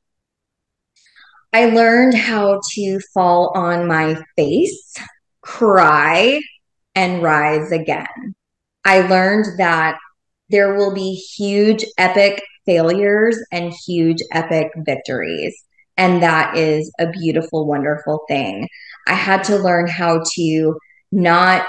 I 1.56 1.68
learned 1.68 2.16
how 2.16 2.60
to 2.74 3.00
fall 3.14 3.54
on 3.56 3.88
my 3.88 4.22
face, 4.36 4.94
cry, 5.40 6.42
and 6.96 7.24
rise 7.24 7.72
again. 7.72 8.36
I 8.84 9.08
learned 9.08 9.58
that 9.58 9.98
there 10.50 10.74
will 10.74 10.94
be 10.94 11.14
huge, 11.14 11.86
epic 11.98 12.44
failures 12.66 13.42
and 13.54 13.74
huge, 13.88 14.18
epic 14.34 14.68
victories. 14.80 15.56
And 15.96 16.22
that 16.22 16.58
is 16.58 16.92
a 17.00 17.10
beautiful, 17.10 17.66
wonderful 17.66 18.26
thing. 18.28 18.68
I 19.08 19.14
had 19.14 19.46
to 19.46 19.56
learn 19.56 19.88
how 19.88 20.24
to 20.34 20.78
not 21.14 21.68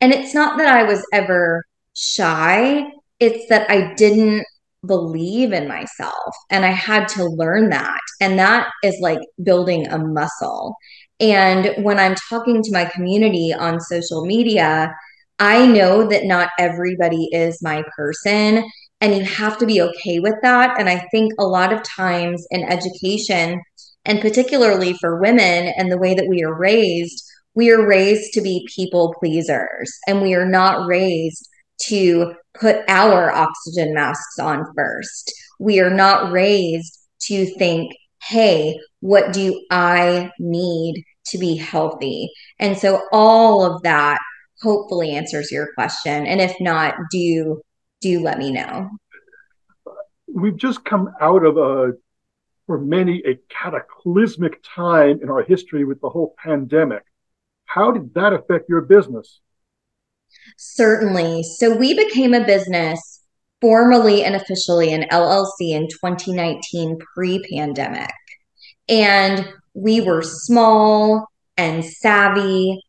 and 0.00 0.12
it's 0.12 0.32
not 0.32 0.58
that 0.58 0.68
I 0.68 0.84
was 0.84 1.04
ever 1.12 1.64
shy, 1.92 2.84
it's 3.18 3.48
that 3.48 3.68
I 3.68 3.94
didn't 3.94 4.46
believe 4.86 5.52
in 5.52 5.68
myself. 5.68 6.34
And 6.50 6.64
I 6.64 6.70
had 6.70 7.08
to 7.08 7.24
learn 7.24 7.70
that. 7.70 8.00
And 8.20 8.38
that 8.38 8.68
is 8.82 8.96
like 9.00 9.20
building 9.42 9.86
a 9.88 9.98
muscle. 9.98 10.76
And 11.20 11.74
when 11.84 11.98
I'm 11.98 12.16
talking 12.28 12.62
to 12.62 12.72
my 12.72 12.84
community 12.86 13.52
on 13.52 13.80
social 13.80 14.24
media, 14.26 14.94
I 15.38 15.66
know 15.66 16.06
that 16.08 16.24
not 16.24 16.50
everybody 16.58 17.28
is 17.32 17.62
my 17.62 17.82
person, 17.96 18.64
and 19.00 19.16
you 19.16 19.24
have 19.24 19.58
to 19.58 19.66
be 19.66 19.80
okay 19.80 20.20
with 20.20 20.34
that. 20.42 20.78
And 20.78 20.88
I 20.88 21.06
think 21.10 21.32
a 21.38 21.44
lot 21.44 21.72
of 21.72 21.82
times 21.82 22.46
in 22.50 22.62
education, 22.64 23.60
and 24.04 24.20
particularly 24.20 24.94
for 24.94 25.20
women 25.20 25.72
and 25.76 25.90
the 25.90 25.98
way 25.98 26.14
that 26.14 26.28
we 26.28 26.42
are 26.42 26.56
raised, 26.56 27.24
we 27.54 27.70
are 27.70 27.86
raised 27.86 28.32
to 28.34 28.40
be 28.40 28.68
people 28.74 29.14
pleasers, 29.18 29.92
and 30.06 30.22
we 30.22 30.34
are 30.34 30.46
not 30.46 30.86
raised 30.86 31.48
to 31.86 32.34
put 32.58 32.76
our 32.88 33.32
oxygen 33.32 33.94
masks 33.94 34.38
on 34.38 34.64
first. 34.76 35.32
We 35.58 35.80
are 35.80 35.90
not 35.90 36.30
raised 36.32 36.98
to 37.22 37.46
think, 37.56 37.92
hey, 38.22 38.78
what 39.00 39.32
do 39.32 39.64
I 39.70 40.30
need 40.38 41.04
to 41.26 41.38
be 41.38 41.56
healthy? 41.56 42.30
And 42.58 42.76
so 42.78 43.02
all 43.12 43.64
of 43.64 43.82
that 43.82 44.18
hopefully 44.62 45.10
answers 45.10 45.50
your 45.50 45.72
question. 45.74 46.26
And 46.26 46.40
if 46.40 46.54
not, 46.60 46.94
do 47.10 47.60
do 48.00 48.20
let 48.20 48.38
me 48.38 48.52
know. 48.52 48.90
We've 50.26 50.56
just 50.56 50.84
come 50.84 51.10
out 51.20 51.44
of 51.44 51.56
a 51.56 51.92
for 52.66 52.78
many 52.78 53.22
a 53.26 53.36
cataclysmic 53.48 54.62
time 54.62 55.20
in 55.22 55.30
our 55.30 55.42
history 55.42 55.84
with 55.84 56.00
the 56.00 56.08
whole 56.08 56.34
pandemic. 56.38 57.02
How 57.66 57.90
did 57.92 58.14
that 58.14 58.32
affect 58.32 58.68
your 58.68 58.82
business? 58.82 59.40
Certainly. 60.56 61.42
So 61.58 61.76
we 61.76 61.94
became 61.94 62.34
a 62.34 62.44
business 62.44 63.22
formally 63.60 64.22
and 64.24 64.36
officially 64.36 64.92
an 64.92 65.06
LLC 65.10 65.70
in 65.70 65.88
2019 65.88 66.98
pre 67.14 67.42
pandemic. 67.50 68.10
And 68.88 69.48
we 69.74 70.00
were 70.00 70.22
small 70.22 71.26
and 71.56 71.84
savvy. 71.84 72.80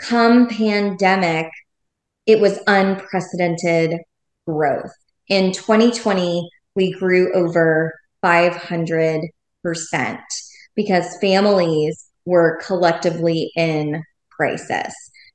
Come 0.00 0.48
pandemic, 0.48 1.48
it 2.26 2.40
was 2.40 2.58
unprecedented 2.66 4.00
growth. 4.46 4.92
In 5.28 5.52
2020, 5.52 6.48
we 6.74 6.92
grew 6.92 7.32
over 7.34 7.92
500% 8.24 9.22
because 10.74 11.18
families 11.20 12.06
were 12.24 12.60
collectively 12.64 13.50
in 13.56 14.02
crisis, 14.30 14.94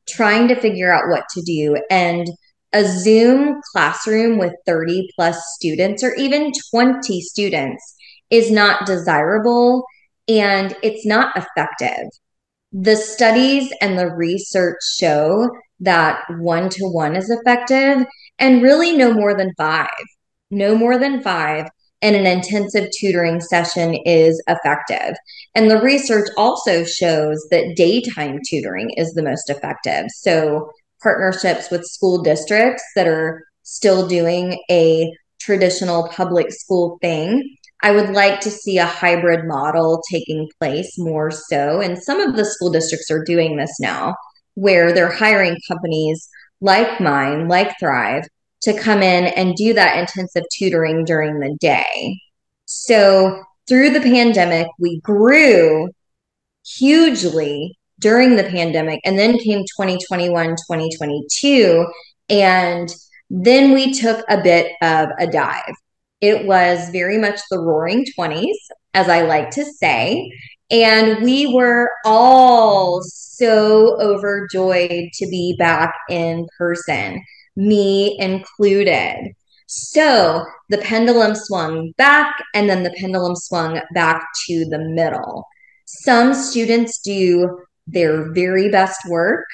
trying 0.09 0.47
to 0.47 0.55
figure 0.55 0.91
out 0.91 1.09
what 1.09 1.23
to 1.33 1.41
do. 1.41 1.77
And 1.89 2.27
a 2.73 2.85
Zoom 2.85 3.61
classroom 3.71 4.37
with 4.37 4.53
30 4.65 5.09
plus 5.15 5.41
students 5.55 6.03
or 6.03 6.13
even 6.15 6.51
20 6.71 7.21
students 7.21 7.95
is 8.29 8.51
not 8.51 8.85
desirable 8.85 9.85
and 10.27 10.75
it's 10.83 11.05
not 11.05 11.35
effective. 11.35 12.09
The 12.73 12.95
studies 12.95 13.71
and 13.81 13.97
the 13.97 14.13
research 14.13 14.77
show 14.99 15.49
that 15.79 16.23
one 16.39 16.69
to 16.69 16.85
one 16.85 17.15
is 17.15 17.29
effective 17.29 18.05
and 18.39 18.61
really 18.61 18.95
no 18.95 19.13
more 19.13 19.35
than 19.35 19.53
five. 19.57 19.87
No 20.51 20.75
more 20.75 20.97
than 20.97 21.21
five 21.21 21.67
in 22.01 22.15
an 22.15 22.25
intensive 22.25 22.89
tutoring 22.99 23.41
session 23.41 23.95
is 24.05 24.41
effective. 24.47 25.15
And 25.55 25.69
the 25.69 25.81
research 25.81 26.29
also 26.37 26.83
shows 26.83 27.45
that 27.51 27.75
daytime 27.75 28.39
tutoring 28.47 28.91
is 28.97 29.13
the 29.13 29.23
most 29.23 29.49
effective. 29.49 30.05
So, 30.09 30.71
partnerships 31.01 31.69
with 31.69 31.85
school 31.85 32.23
districts 32.23 32.83
that 32.95 33.07
are 33.07 33.43
still 33.63 34.07
doing 34.07 34.59
a 34.71 35.11
traditional 35.39 36.07
public 36.09 36.51
school 36.51 36.97
thing 37.01 37.57
I 37.83 37.91
would 37.91 38.09
like 38.09 38.39
to 38.41 38.51
see 38.51 38.79
a 38.79 38.85
hybrid 38.85 39.45
model 39.45 40.01
taking 40.11 40.49
place 40.59 40.97
more 40.97 41.29
so. 41.29 41.79
And 41.79 42.01
some 42.01 42.19
of 42.19 42.35
the 42.35 42.45
school 42.45 42.71
districts 42.71 43.11
are 43.11 43.23
doing 43.23 43.55
this 43.55 43.79
now, 43.79 44.15
where 44.55 44.91
they're 44.91 45.11
hiring 45.11 45.57
companies 45.67 46.27
like 46.59 46.99
mine, 46.99 47.47
like 47.47 47.77
Thrive, 47.79 48.27
to 48.61 48.77
come 48.77 49.01
in 49.03 49.25
and 49.25 49.55
do 49.55 49.73
that 49.73 49.97
intensive 49.97 50.43
tutoring 50.53 51.05
during 51.05 51.39
the 51.39 51.55
day. 51.59 52.19
So 52.65 53.43
through 53.67 53.91
the 53.91 54.01
pandemic, 54.01 54.67
we 54.79 54.99
grew 55.01 55.89
hugely 56.65 57.77
during 57.99 58.35
the 58.35 58.43
pandemic. 58.43 58.99
And 59.05 59.17
then 59.17 59.37
came 59.39 59.59
2021, 59.59 60.31
2022. 60.49 61.85
And 62.29 62.93
then 63.29 63.73
we 63.73 63.93
took 63.93 64.23
a 64.29 64.41
bit 64.41 64.71
of 64.81 65.09
a 65.19 65.27
dive 65.27 65.73
it 66.21 66.45
was 66.45 66.89
very 66.89 67.17
much 67.17 67.39
the 67.49 67.59
roaring 67.59 68.05
20s, 68.17 68.55
as 68.93 69.09
I 69.09 69.21
like 69.21 69.51
to 69.51 69.65
say. 69.65 70.31
And 70.69 71.23
we 71.23 71.53
were 71.53 71.89
all 72.05 73.01
so 73.03 73.99
overjoyed 74.01 75.09
to 75.13 75.27
be 75.27 75.55
back 75.57 75.93
in 76.09 76.47
person, 76.57 77.21
me 77.57 78.15
included. 78.19 79.33
So 79.67 80.45
the 80.69 80.77
pendulum 80.77 81.35
swung 81.35 81.91
back, 81.97 82.41
and 82.53 82.69
then 82.69 82.83
the 82.83 82.95
pendulum 82.97 83.35
swung 83.35 83.81
back 83.93 84.25
to 84.47 84.65
the 84.65 84.79
middle. 84.79 85.45
Some 85.85 86.33
students 86.33 87.01
do 87.01 87.59
their 87.87 88.31
very 88.33 88.69
best 88.69 89.01
work 89.09 89.45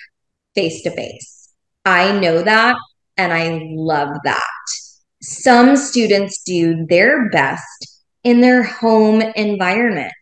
face 0.54 0.84
to 0.84 0.92
face. 0.92 1.50
I 1.86 2.18
know 2.20 2.44
that, 2.44 2.76
and 3.18 3.34
I 3.34 3.62
love 3.72 4.16
that. 4.24 4.44
Some 5.22 5.76
students 5.76 6.44
do 6.44 6.86
their 6.88 7.30
best 7.30 8.02
in 8.24 8.42
their 8.42 8.64
home 8.64 9.22
environment 9.36 10.14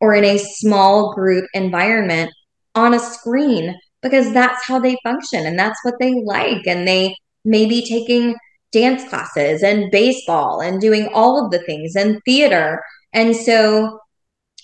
or 0.00 0.14
in 0.14 0.24
a 0.24 0.38
small 0.38 1.14
group 1.14 1.44
environment 1.54 2.30
on 2.74 2.94
a 2.94 2.98
screen 2.98 3.74
because 4.02 4.32
that's 4.32 4.66
how 4.66 4.78
they 4.78 4.96
function 5.02 5.46
and 5.46 5.58
that's 5.58 5.78
what 5.82 5.94
they 5.98 6.14
like. 6.24 6.66
And 6.66 6.86
they 6.86 7.16
may 7.44 7.66
be 7.66 7.86
taking 7.86 8.34
dance 8.72 9.08
classes 9.08 9.62
and 9.62 9.90
baseball 9.90 10.60
and 10.60 10.80
doing 10.80 11.08
all 11.14 11.44
of 11.44 11.50
the 11.50 11.60
things 11.60 11.94
and 11.94 12.20
theater. 12.24 12.82
And 13.12 13.34
so, 13.36 14.00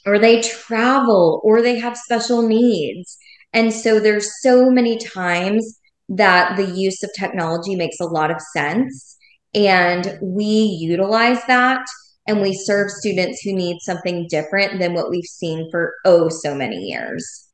or 0.04 0.18
they 0.18 0.40
travel 0.40 1.40
or 1.44 1.62
they 1.62 1.78
have 1.78 1.96
special 1.96 2.46
needs. 2.46 3.16
And 3.52 3.72
so 3.72 4.00
there's 4.00 4.40
so 4.42 4.70
many 4.70 4.98
times 4.98 5.78
that 6.08 6.56
the 6.56 6.66
use 6.66 7.02
of 7.02 7.10
technology 7.16 7.76
makes 7.76 8.00
a 8.00 8.06
lot 8.06 8.30
of 8.30 8.40
sense. 8.52 9.16
And 9.54 10.18
we 10.22 10.44
utilize 10.44 11.44
that 11.46 11.86
and 12.26 12.40
we 12.40 12.54
serve 12.54 12.90
students 12.90 13.40
who 13.42 13.52
need 13.52 13.78
something 13.80 14.26
different 14.28 14.78
than 14.78 14.94
what 14.94 15.10
we've 15.10 15.24
seen 15.24 15.68
for 15.70 15.94
oh 16.04 16.28
so 16.28 16.54
many 16.54 16.76
years. 16.76 17.48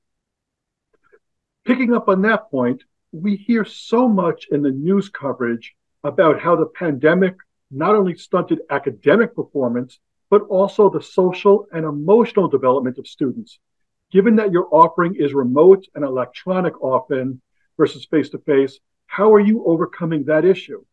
Picking 1.65 1.95
up 1.95 2.09
on 2.09 2.23
that 2.23 2.51
point, 2.51 2.83
we 3.23 3.37
hear 3.37 3.65
so 3.65 4.09
much 4.09 4.47
in 4.51 4.63
the 4.63 4.71
news 4.71 5.09
coverage 5.09 5.75
about 6.05 6.41
how 6.41 6.57
the 6.57 6.67
pandemic 6.67 7.35
not 7.71 7.95
only 7.95 8.15
stunted 8.15 8.61
academic 8.71 9.35
performance, 9.35 9.99
but 10.31 10.43
also 10.43 10.91
the 10.91 11.03
social 11.03 11.67
and 11.73 11.85
emotional 11.85 12.49
development 12.49 12.99
of 12.99 13.07
students. 13.07 13.59
Given 14.13 14.37
that 14.37 14.53
your 14.53 14.69
offering 14.71 15.17
is 15.17 15.35
remote 15.35 15.85
and 15.95 16.05
electronic 16.05 16.81
often 16.83 17.41
versus 17.77 18.05
face 18.05 18.29
to 18.31 18.39
face, 18.39 18.79
how 19.07 19.33
are 19.33 19.41
you 19.41 19.65
overcoming 19.67 20.25
that 20.25 20.45
issue? 20.45 20.85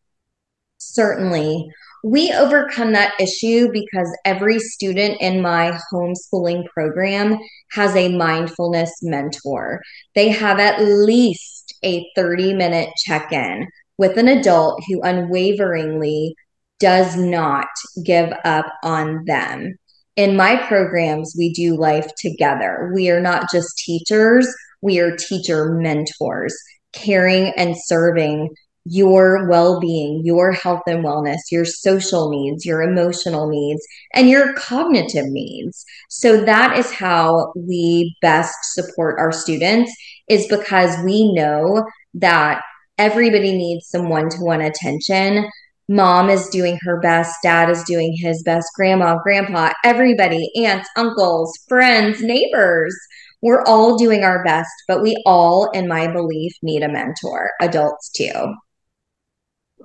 Certainly. 0.92 1.68
We 2.02 2.30
overcome 2.32 2.92
that 2.92 3.18
issue 3.18 3.72
because 3.72 4.14
every 4.26 4.58
student 4.58 5.20
in 5.20 5.40
my 5.40 5.78
homeschooling 5.90 6.66
program 6.66 7.38
has 7.72 7.96
a 7.96 8.14
mindfulness 8.14 8.92
mentor. 9.02 9.80
They 10.14 10.28
have 10.28 10.60
at 10.60 10.82
least 10.82 11.74
a 11.82 12.06
30 12.14 12.54
minute 12.54 12.90
check 12.98 13.32
in 13.32 13.66
with 13.96 14.18
an 14.18 14.28
adult 14.28 14.82
who 14.86 15.00
unwaveringly 15.00 16.34
does 16.78 17.16
not 17.16 17.68
give 18.04 18.32
up 18.44 18.66
on 18.82 19.24
them. 19.24 19.74
In 20.16 20.36
my 20.36 20.56
programs, 20.56 21.34
we 21.38 21.52
do 21.52 21.76
life 21.76 22.08
together. 22.18 22.92
We 22.94 23.08
are 23.10 23.20
not 23.20 23.50
just 23.50 23.78
teachers, 23.78 24.46
we 24.82 24.98
are 25.00 25.16
teacher 25.16 25.72
mentors, 25.72 26.54
caring 26.92 27.52
and 27.56 27.74
serving 27.86 28.50
your 28.84 29.48
well 29.48 29.80
being, 29.80 30.20
your 30.24 30.52
health 30.52 30.82
and 30.86 31.04
wellness, 31.04 31.38
your 31.50 31.64
social 31.64 32.30
needs, 32.30 32.66
your 32.66 32.82
emotional 32.82 33.48
needs, 33.48 33.82
and 34.12 34.28
your 34.28 34.52
cognitive 34.54 35.26
needs. 35.26 35.84
So 36.10 36.44
that 36.44 36.76
is 36.78 36.90
how 36.90 37.52
we 37.56 38.16
best 38.20 38.54
support 38.74 39.18
our 39.18 39.32
students, 39.32 39.92
is 40.28 40.46
because 40.48 41.02
we 41.04 41.32
know 41.32 41.84
that 42.14 42.62
everybody 42.98 43.56
needs 43.56 43.88
some 43.88 44.08
one 44.08 44.28
to 44.28 44.38
one 44.38 44.60
attention. 44.60 45.50
Mom 45.88 46.30
is 46.30 46.48
doing 46.48 46.78
her 46.82 46.98
best, 47.00 47.34
dad 47.42 47.68
is 47.68 47.82
doing 47.84 48.14
his 48.18 48.42
best, 48.42 48.66
grandma, 48.74 49.18
grandpa, 49.22 49.70
everybody, 49.84 50.50
aunts, 50.64 50.88
uncles, 50.96 51.52
friends, 51.68 52.22
neighbors. 52.22 52.96
We're 53.42 53.62
all 53.64 53.98
doing 53.98 54.24
our 54.24 54.42
best, 54.44 54.70
but 54.88 55.02
we 55.02 55.22
all, 55.26 55.70
in 55.72 55.86
my 55.86 56.10
belief, 56.10 56.54
need 56.62 56.82
a 56.82 56.88
mentor, 56.88 57.50
adults 57.60 58.08
too. 58.10 58.54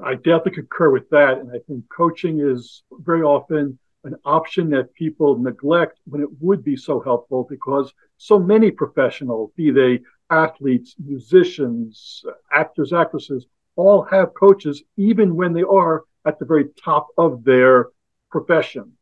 I 0.04 0.16
definitely 0.16 0.54
concur 0.54 0.92
with 0.92 1.10
that. 1.10 1.40
And 1.40 1.52
I 1.52 1.60
think 1.68 1.86
coaching 1.90 2.40
is 2.40 2.84
very 2.92 3.22
often 3.22 3.78
an 4.04 4.16
option 4.24 4.70
that 4.70 4.94
people 4.94 5.38
neglect 5.38 6.00
when 6.06 6.22
it 6.22 6.30
would 6.40 6.64
be 6.64 6.76
so 6.76 7.00
helpful 7.02 7.46
because 7.50 7.94
so 8.18 8.40
many 8.40 8.72
professionals, 8.72 9.52
be 9.56 9.72
they 9.72 10.00
athletes, 10.30 10.96
musicians, 11.00 12.24
actors, 12.52 12.94
actresses, 12.94 13.46
all 13.76 14.04
have 14.04 14.34
coaches, 14.34 14.84
even 14.98 15.36
when 15.36 15.54
they 15.54 15.64
are 15.64 16.04
at 16.26 16.40
the 16.40 16.46
very 16.46 16.66
top 16.84 17.08
of 17.18 17.44
their 17.44 17.88
profession. 18.30 18.94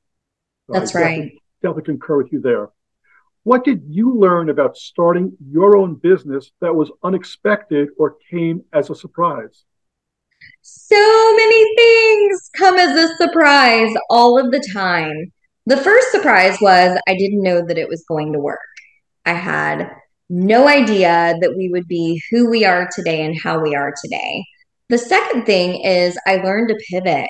So 0.67 0.73
That's 0.73 0.95
I 0.95 0.99
right. 0.99 1.07
Definitely, 1.07 1.41
definitely 1.61 1.83
concur 1.83 2.17
with 2.17 2.31
you 2.31 2.41
there. 2.41 2.69
What 3.43 3.63
did 3.63 3.83
you 3.87 4.13
learn 4.13 4.49
about 4.49 4.77
starting 4.77 5.37
your 5.49 5.77
own 5.77 5.95
business 5.95 6.51
that 6.59 6.75
was 6.75 6.91
unexpected 7.03 7.89
or 7.97 8.17
came 8.29 8.63
as 8.73 8.89
a 8.89 8.95
surprise? 8.95 9.63
So 10.61 11.35
many 11.35 11.75
things 11.75 12.49
come 12.55 12.77
as 12.77 12.95
a 12.95 13.15
surprise 13.17 13.93
all 14.09 14.39
of 14.39 14.51
the 14.51 14.65
time. 14.73 15.31
The 15.65 15.77
first 15.77 16.11
surprise 16.11 16.57
was 16.61 16.97
I 17.07 17.15
didn't 17.15 17.43
know 17.43 17.65
that 17.65 17.77
it 17.77 17.89
was 17.89 18.05
going 18.07 18.31
to 18.33 18.39
work. 18.39 18.59
I 19.25 19.33
had 19.33 19.91
no 20.29 20.67
idea 20.67 21.35
that 21.41 21.55
we 21.57 21.69
would 21.69 21.87
be 21.87 22.21
who 22.31 22.49
we 22.49 22.65
are 22.65 22.87
today 22.95 23.25
and 23.25 23.37
how 23.39 23.59
we 23.59 23.75
are 23.75 23.93
today. 24.01 24.45
The 24.89 24.97
second 24.97 25.45
thing 25.45 25.83
is 25.83 26.17
I 26.25 26.37
learned 26.37 26.69
to 26.69 26.85
pivot. 26.89 27.29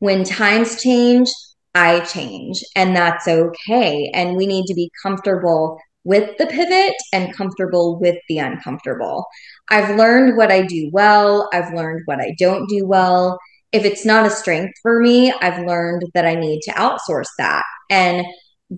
When 0.00 0.24
times 0.24 0.82
change, 0.82 1.30
I 1.74 2.00
change, 2.00 2.62
and 2.74 2.96
that's 2.96 3.28
okay. 3.28 4.10
And 4.12 4.36
we 4.36 4.46
need 4.46 4.66
to 4.66 4.74
be 4.74 4.90
comfortable 5.02 5.78
with 6.10 6.36
the 6.38 6.46
pivot 6.46 6.94
and 7.12 7.32
comfortable 7.36 8.00
with 8.00 8.16
the 8.28 8.38
uncomfortable. 8.38 9.24
I've 9.70 9.96
learned 9.96 10.36
what 10.36 10.50
I 10.50 10.62
do 10.62 10.90
well, 10.92 11.48
I've 11.52 11.72
learned 11.72 12.02
what 12.06 12.18
I 12.18 12.34
don't 12.36 12.68
do 12.68 12.84
well. 12.84 13.38
If 13.70 13.84
it's 13.84 14.04
not 14.04 14.26
a 14.26 14.30
strength 14.30 14.74
for 14.82 15.00
me, 15.00 15.32
I've 15.40 15.64
learned 15.64 16.02
that 16.14 16.26
I 16.26 16.34
need 16.34 16.62
to 16.62 16.72
outsource 16.72 17.28
that 17.38 17.62
and 17.90 18.26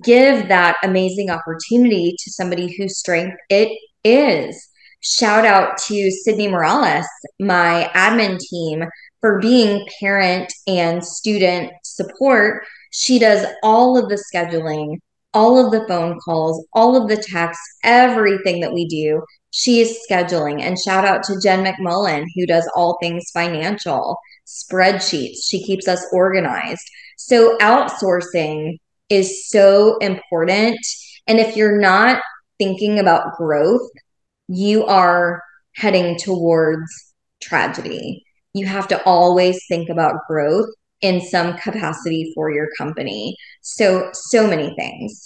give 0.04 0.48
that 0.48 0.76
amazing 0.84 1.30
opportunity 1.30 2.14
to 2.22 2.30
somebody 2.30 2.76
whose 2.76 2.98
strength 2.98 3.38
it 3.48 3.70
is. 4.04 4.68
Shout 5.00 5.46
out 5.46 5.78
to 5.86 6.10
Sydney 6.10 6.48
Morales, 6.48 7.06
my 7.40 7.90
admin 7.94 8.38
team, 8.38 8.84
for 9.22 9.40
being 9.40 9.86
parent 10.00 10.52
and 10.66 11.02
student 11.02 11.72
support. 11.82 12.66
She 12.90 13.18
does 13.18 13.46
all 13.62 13.96
of 13.96 14.10
the 14.10 14.22
scheduling, 14.34 14.98
all 15.34 15.64
of 15.64 15.72
the 15.72 15.86
phone 15.88 16.18
calls, 16.20 16.64
all 16.72 17.00
of 17.00 17.08
the 17.08 17.16
texts, 17.16 17.78
everything 17.82 18.60
that 18.60 18.72
we 18.72 18.86
do. 18.86 19.22
She 19.50 19.80
is 19.80 19.98
scheduling. 20.08 20.60
And 20.62 20.78
shout 20.78 21.04
out 21.04 21.22
to 21.24 21.40
Jen 21.42 21.64
McMullen, 21.64 22.24
who 22.34 22.46
does 22.46 22.70
all 22.74 22.98
things 23.00 23.30
financial, 23.32 24.16
spreadsheets. 24.46 25.38
She 25.48 25.62
keeps 25.62 25.88
us 25.88 26.04
organized. 26.12 26.84
So, 27.16 27.56
outsourcing 27.58 28.78
is 29.08 29.48
so 29.48 29.98
important. 29.98 30.78
And 31.26 31.38
if 31.38 31.56
you're 31.56 31.80
not 31.80 32.22
thinking 32.58 32.98
about 32.98 33.36
growth, 33.36 33.88
you 34.48 34.84
are 34.86 35.42
heading 35.76 36.18
towards 36.18 37.14
tragedy. 37.40 38.24
You 38.54 38.66
have 38.66 38.88
to 38.88 39.02
always 39.04 39.60
think 39.68 39.88
about 39.88 40.26
growth 40.28 40.68
in 41.02 41.20
some 41.20 41.56
capacity 41.58 42.32
for 42.34 42.50
your 42.50 42.68
company. 42.78 43.36
So, 43.60 44.10
so 44.12 44.46
many 44.46 44.74
things. 44.76 45.24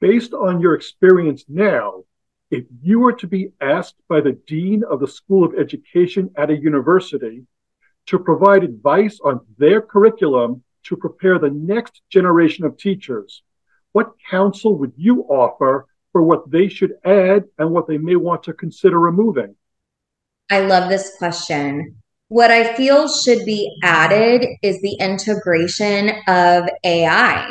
Based 0.00 0.34
on 0.34 0.60
your 0.60 0.74
experience 0.74 1.44
now, 1.48 2.04
if 2.50 2.64
you 2.82 3.00
were 3.00 3.14
to 3.14 3.26
be 3.26 3.52
asked 3.60 3.96
by 4.08 4.20
the 4.20 4.38
dean 4.46 4.84
of 4.84 5.00
the 5.00 5.08
School 5.08 5.44
of 5.44 5.58
Education 5.58 6.30
at 6.36 6.50
a 6.50 6.56
university 6.56 7.46
to 8.06 8.18
provide 8.18 8.62
advice 8.62 9.18
on 9.24 9.40
their 9.58 9.80
curriculum 9.80 10.62
to 10.84 10.96
prepare 10.96 11.38
the 11.38 11.50
next 11.50 12.02
generation 12.10 12.64
of 12.66 12.76
teachers, 12.76 13.42
what 13.92 14.12
counsel 14.30 14.76
would 14.76 14.92
you 14.96 15.22
offer 15.22 15.86
for 16.12 16.22
what 16.22 16.50
they 16.50 16.68
should 16.68 16.92
add 17.04 17.44
and 17.58 17.70
what 17.70 17.88
they 17.88 17.98
may 17.98 18.16
want 18.16 18.42
to 18.42 18.52
consider 18.52 19.00
removing? 19.00 19.56
I 20.50 20.60
love 20.60 20.90
this 20.90 21.16
question. 21.16 21.96
What 22.34 22.50
I 22.50 22.74
feel 22.74 23.06
should 23.06 23.44
be 23.44 23.78
added 23.84 24.44
is 24.60 24.80
the 24.80 24.94
integration 24.94 26.10
of 26.26 26.68
AI 26.82 27.48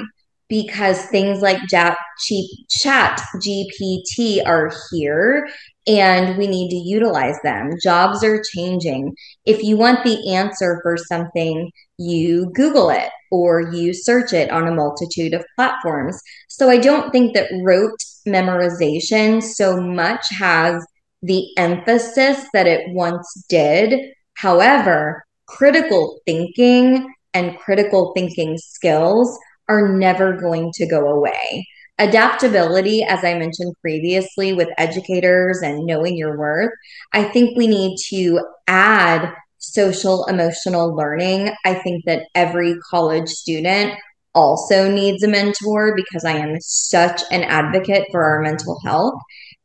because 0.50 1.06
things 1.06 1.42
like 1.42 1.62
chat 1.70 1.96
GPT 2.28 4.46
are 4.46 4.74
here 4.92 5.48
and 5.88 6.38
we 6.38 6.48
need 6.48 6.70
to 6.72 6.76
utilize 6.76 7.38
them. 7.46 7.70
Jobs 7.82 8.26
are 8.26 8.44
changing. 8.54 9.16
If 9.46 9.64
you 9.64 9.78
want 9.78 10.04
the 10.04 10.34
answer 10.34 10.82
for 10.84 10.98
something, 10.98 11.72
you 11.98 12.52
Google 12.54 12.90
it 12.90 13.10
or 13.32 13.62
you 13.62 13.94
search 13.94 14.34
it 14.34 14.52
on 14.52 14.68
a 14.68 14.76
multitude 14.76 15.34
of 15.34 15.46
platforms. 15.56 16.20
So 16.50 16.70
I 16.70 16.78
don't 16.78 17.10
think 17.14 17.36
that 17.36 17.48
rote 17.64 18.04
memorization 18.28 19.42
so 19.42 19.80
much 19.80 20.26
has 20.38 20.86
the 21.22 21.46
emphasis 21.56 22.44
that 22.52 22.68
it 22.68 22.82
once 22.90 23.46
did. 23.48 24.12
However, 24.44 25.24
critical 25.46 26.20
thinking 26.26 27.14
and 27.34 27.58
critical 27.58 28.12
thinking 28.14 28.58
skills 28.58 29.40
are 29.70 29.98
never 29.98 30.34
going 30.34 30.74
to 30.74 30.86
go 30.86 31.08
away. 31.08 31.66
Adaptability, 31.98 33.04
as 33.04 33.24
I 33.24 33.36
mentioned 33.36 33.74
previously, 33.80 34.52
with 34.52 34.68
educators 34.78 35.62
and 35.62 35.86
knowing 35.86 36.18
your 36.18 36.38
worth, 36.38 36.74
I 37.14 37.24
think 37.24 37.58
we 37.58 37.68
need 37.68 37.96
to 38.10 38.42
add 38.68 39.34
social 39.60 40.26
emotional 40.26 40.94
learning. 40.94 41.54
I 41.64 41.76
think 41.76 42.04
that 42.04 42.24
every 42.36 42.76
college 42.92 43.30
student 43.30 43.94
also 44.36 44.92
needs 44.92 45.24
a 45.24 45.30
mentor 45.30 45.96
because 45.96 46.26
I 46.26 46.34
am 46.34 46.58
such 46.60 47.22
an 47.32 47.44
advocate 47.44 48.08
for 48.12 48.22
our 48.22 48.42
mental 48.42 48.78
health. 48.84 49.22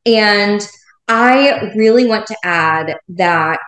And 0.06 0.60
I 1.08 1.72
really 1.74 2.06
want 2.06 2.28
to 2.28 2.36
add 2.44 2.96
that 3.08 3.58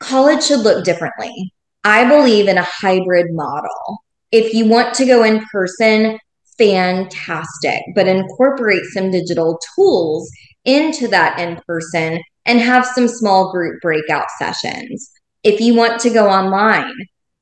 college 0.00 0.44
should 0.44 0.60
look 0.60 0.84
differently. 0.84 1.52
I 1.84 2.08
believe 2.08 2.48
in 2.48 2.58
a 2.58 2.66
hybrid 2.66 3.26
model. 3.30 4.02
If 4.32 4.52
you 4.52 4.68
want 4.68 4.94
to 4.94 5.06
go 5.06 5.22
in 5.22 5.44
person, 5.52 6.18
fantastic, 6.58 7.82
but 7.94 8.06
incorporate 8.06 8.84
some 8.92 9.10
digital 9.10 9.58
tools 9.74 10.30
into 10.64 11.08
that 11.08 11.38
in 11.38 11.60
person 11.66 12.20
and 12.44 12.60
have 12.60 12.84
some 12.84 13.08
small 13.08 13.50
group 13.50 13.80
breakout 13.80 14.26
sessions. 14.38 15.10
If 15.42 15.60
you 15.60 15.74
want 15.74 16.00
to 16.00 16.10
go 16.10 16.28
online, 16.28 16.94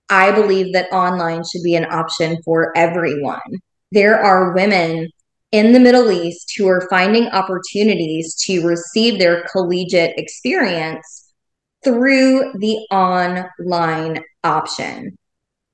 I 0.08 0.30
believe 0.30 0.72
that 0.72 0.92
online 0.92 1.42
should 1.44 1.62
be 1.64 1.74
an 1.74 1.86
option 1.86 2.38
for 2.44 2.72
everyone. 2.76 3.40
There 3.90 4.18
are 4.18 4.54
women 4.54 5.08
in 5.50 5.72
the 5.72 5.80
Middle 5.80 6.12
East 6.12 6.54
who 6.56 6.68
are 6.68 6.86
finding 6.88 7.26
opportunities 7.28 8.34
to 8.46 8.66
receive 8.66 9.18
their 9.18 9.44
collegiate 9.50 10.14
experience 10.16 11.17
through 11.84 12.52
the 12.54 12.76
online 12.90 14.20
option. 14.44 15.16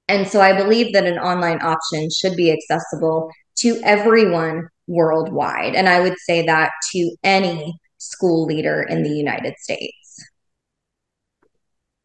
And 0.09 0.29
so 0.29 0.41
I 0.41 0.57
believe 0.57 0.93
that 0.93 1.07
an 1.07 1.19
online 1.19 1.63
option 1.63 2.09
should 2.11 2.37
be 2.37 2.53
accessible 2.53 3.31
to 3.59 3.81
everyone 3.85 4.69
worldwide. 4.87 5.75
And 5.75 5.89
I 5.89 6.01
would 6.01 6.19
say 6.19 6.45
that 6.47 6.73
to 6.93 7.17
any 7.23 7.75
school 7.99 8.45
leader 8.45 8.83
in 8.83 9.03
the 9.03 9.11
United 9.11 9.55
States. 9.59 10.25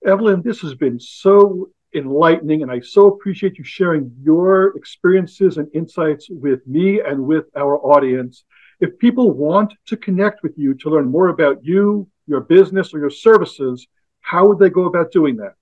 Evelyn, 0.06 0.42
this 0.42 0.62
has 0.62 0.76
been 0.76 0.98
so 1.00 1.70
enlightening, 1.94 2.62
and 2.62 2.72
I 2.72 2.80
so 2.80 3.08
appreciate 3.08 3.58
you 3.58 3.64
sharing 3.64 4.12
your 4.22 4.78
experiences 4.78 5.58
and 5.58 5.68
insights 5.74 6.28
with 6.30 6.66
me 6.66 7.02
and 7.02 7.26
with 7.26 7.46
our 7.58 7.78
audience. 7.80 8.46
If 8.80 8.98
people 9.00 9.32
want 9.32 9.74
to 9.88 9.98
connect 9.98 10.42
with 10.42 10.54
you 10.58 10.74
to 10.76 10.90
learn 10.90 11.12
more 11.12 11.28
about 11.28 11.66
you, 11.66 12.08
your 12.30 12.42
business, 12.42 12.94
or 12.94 13.00
your 13.00 13.10
services, 13.10 13.88
how 14.22 14.48
would 14.48 14.60
they 14.60 14.70
go 14.70 14.86
about 14.86 15.12
doing 15.12 15.38
that? 15.38 15.56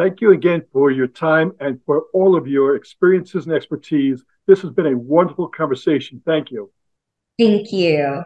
Thank 0.00 0.22
you 0.22 0.30
again 0.32 0.62
for 0.72 0.90
your 0.90 1.08
time 1.08 1.52
and 1.60 1.78
for 1.84 2.04
all 2.14 2.34
of 2.34 2.46
your 2.48 2.74
experiences 2.74 3.44
and 3.44 3.54
expertise. 3.54 4.24
This 4.46 4.62
has 4.62 4.70
been 4.70 4.86
a 4.86 4.96
wonderful 4.96 5.46
conversation. 5.48 6.22
Thank 6.24 6.50
you. 6.50 6.70
Thank 7.38 7.70
you. 7.70 8.24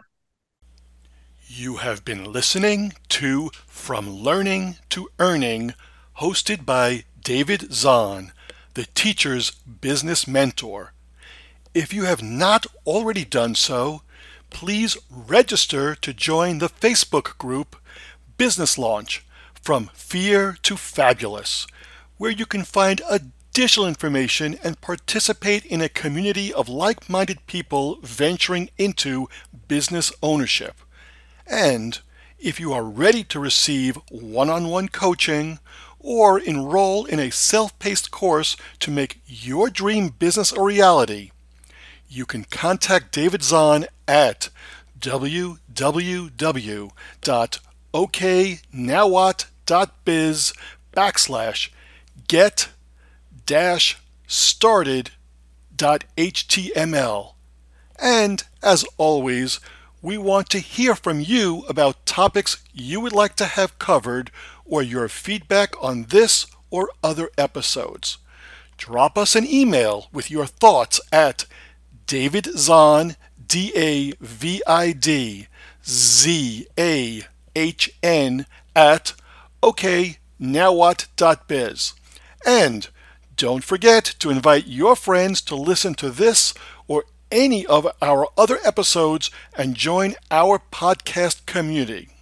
You 1.47 1.75
have 1.75 2.05
been 2.05 2.31
listening 2.31 2.93
to 3.09 3.49
From 3.67 4.09
Learning 4.09 4.77
to 4.91 5.09
Earning, 5.19 5.73
hosted 6.19 6.65
by 6.65 7.03
David 7.21 7.73
Zahn 7.73 8.31
the 8.73 8.87
teacher's 8.95 9.51
business 9.51 10.25
mentor. 10.25 10.93
If 11.73 11.93
you 11.93 12.05
have 12.05 12.23
not 12.23 12.65
already 12.85 13.25
done 13.25 13.53
so, 13.53 14.01
please 14.49 14.95
register 15.09 15.93
to 15.93 16.13
join 16.13 16.59
the 16.59 16.69
Facebook 16.69 17.37
group 17.37 17.75
business 18.37 18.77
launch 18.77 19.24
from 19.65 19.89
fear 19.95 20.55
to 20.61 20.77
fabulous, 20.77 21.65
where 22.17 22.29
you 22.29 22.45
can 22.45 22.63
find 22.63 23.01
additional 23.09 23.87
information 23.87 24.59
and 24.63 24.79
participate 24.79 25.65
in 25.65 25.81
a 25.81 25.89
community 25.89 26.53
of 26.53 26.69
like 26.69 27.09
minded 27.09 27.39
people 27.47 27.97
venturing 28.03 28.69
into 28.77 29.27
business 29.67 30.13
ownership. 30.21 30.75
And 31.47 31.99
if 32.37 32.59
you 32.59 32.73
are 32.73 32.83
ready 32.83 33.23
to 33.23 33.39
receive 33.39 33.97
one 34.11 34.51
on 34.51 34.67
one 34.67 34.87
coaching 34.87 35.57
or 35.99 36.39
enroll 36.39 37.05
in 37.05 37.19
a 37.19 37.31
self 37.31 37.77
paced 37.79 38.11
course 38.11 38.55
to 38.81 38.91
make 38.91 39.19
your 39.25 39.71
dream 39.71 40.09
business 40.09 40.51
a 40.51 40.61
reality, 40.61 41.31
you 42.07 42.27
can 42.27 42.43
contact 42.43 43.11
David 43.11 43.41
Zahn 43.41 43.87
at 44.07 44.49
www.oknowwhat.biz 49.65 50.53
backslash 50.93 51.69
get 52.27 52.69
dash 53.45 53.97
started 54.27 55.11
dot 55.75 56.05
html. 56.17 57.33
And 57.99 58.43
as 58.63 58.85
always, 58.97 59.59
we 60.01 60.17
want 60.17 60.49
to 60.49 60.59
hear 60.59 60.95
from 60.95 61.19
you 61.19 61.63
about 61.67 62.05
topics 62.05 62.63
you 62.73 62.99
would 62.99 63.13
like 63.13 63.35
to 63.37 63.45
have 63.45 63.79
covered 63.79 64.31
or 64.65 64.81
your 64.81 65.07
feedback 65.07 65.81
on 65.81 66.05
this 66.05 66.45
or 66.69 66.89
other 67.03 67.29
episodes. 67.37 68.17
Drop 68.77 69.17
us 69.17 69.35
an 69.35 69.45
email 69.47 70.07
with 70.11 70.29
your 70.29 70.45
thoughts 70.45 70.99
at 71.11 71.45
David 72.07 72.47
Zahn, 72.57 73.15
D 73.47 73.71
A 73.75 74.11
V 74.19 74.61
I 74.67 74.91
D 74.91 75.47
Z 75.87 76.67
A 76.77 77.21
H 77.55 77.89
N, 78.03 78.45
at 78.75 79.13
oknowwhat.biz. 79.65 81.93
And 82.45 82.87
don't 83.35 83.63
forget 83.63 84.05
to 84.19 84.29
invite 84.29 84.67
your 84.67 84.95
friends 84.95 85.41
to 85.41 85.55
listen 85.55 85.95
to 85.95 86.11
this 86.11 86.53
or 86.87 87.05
any 87.31 87.65
of 87.65 87.87
our 88.01 88.27
other 88.37 88.59
episodes 88.63 89.31
and 89.57 89.75
join 89.75 90.13
our 90.29 90.61
podcast 90.71 91.45
community. 91.45 92.14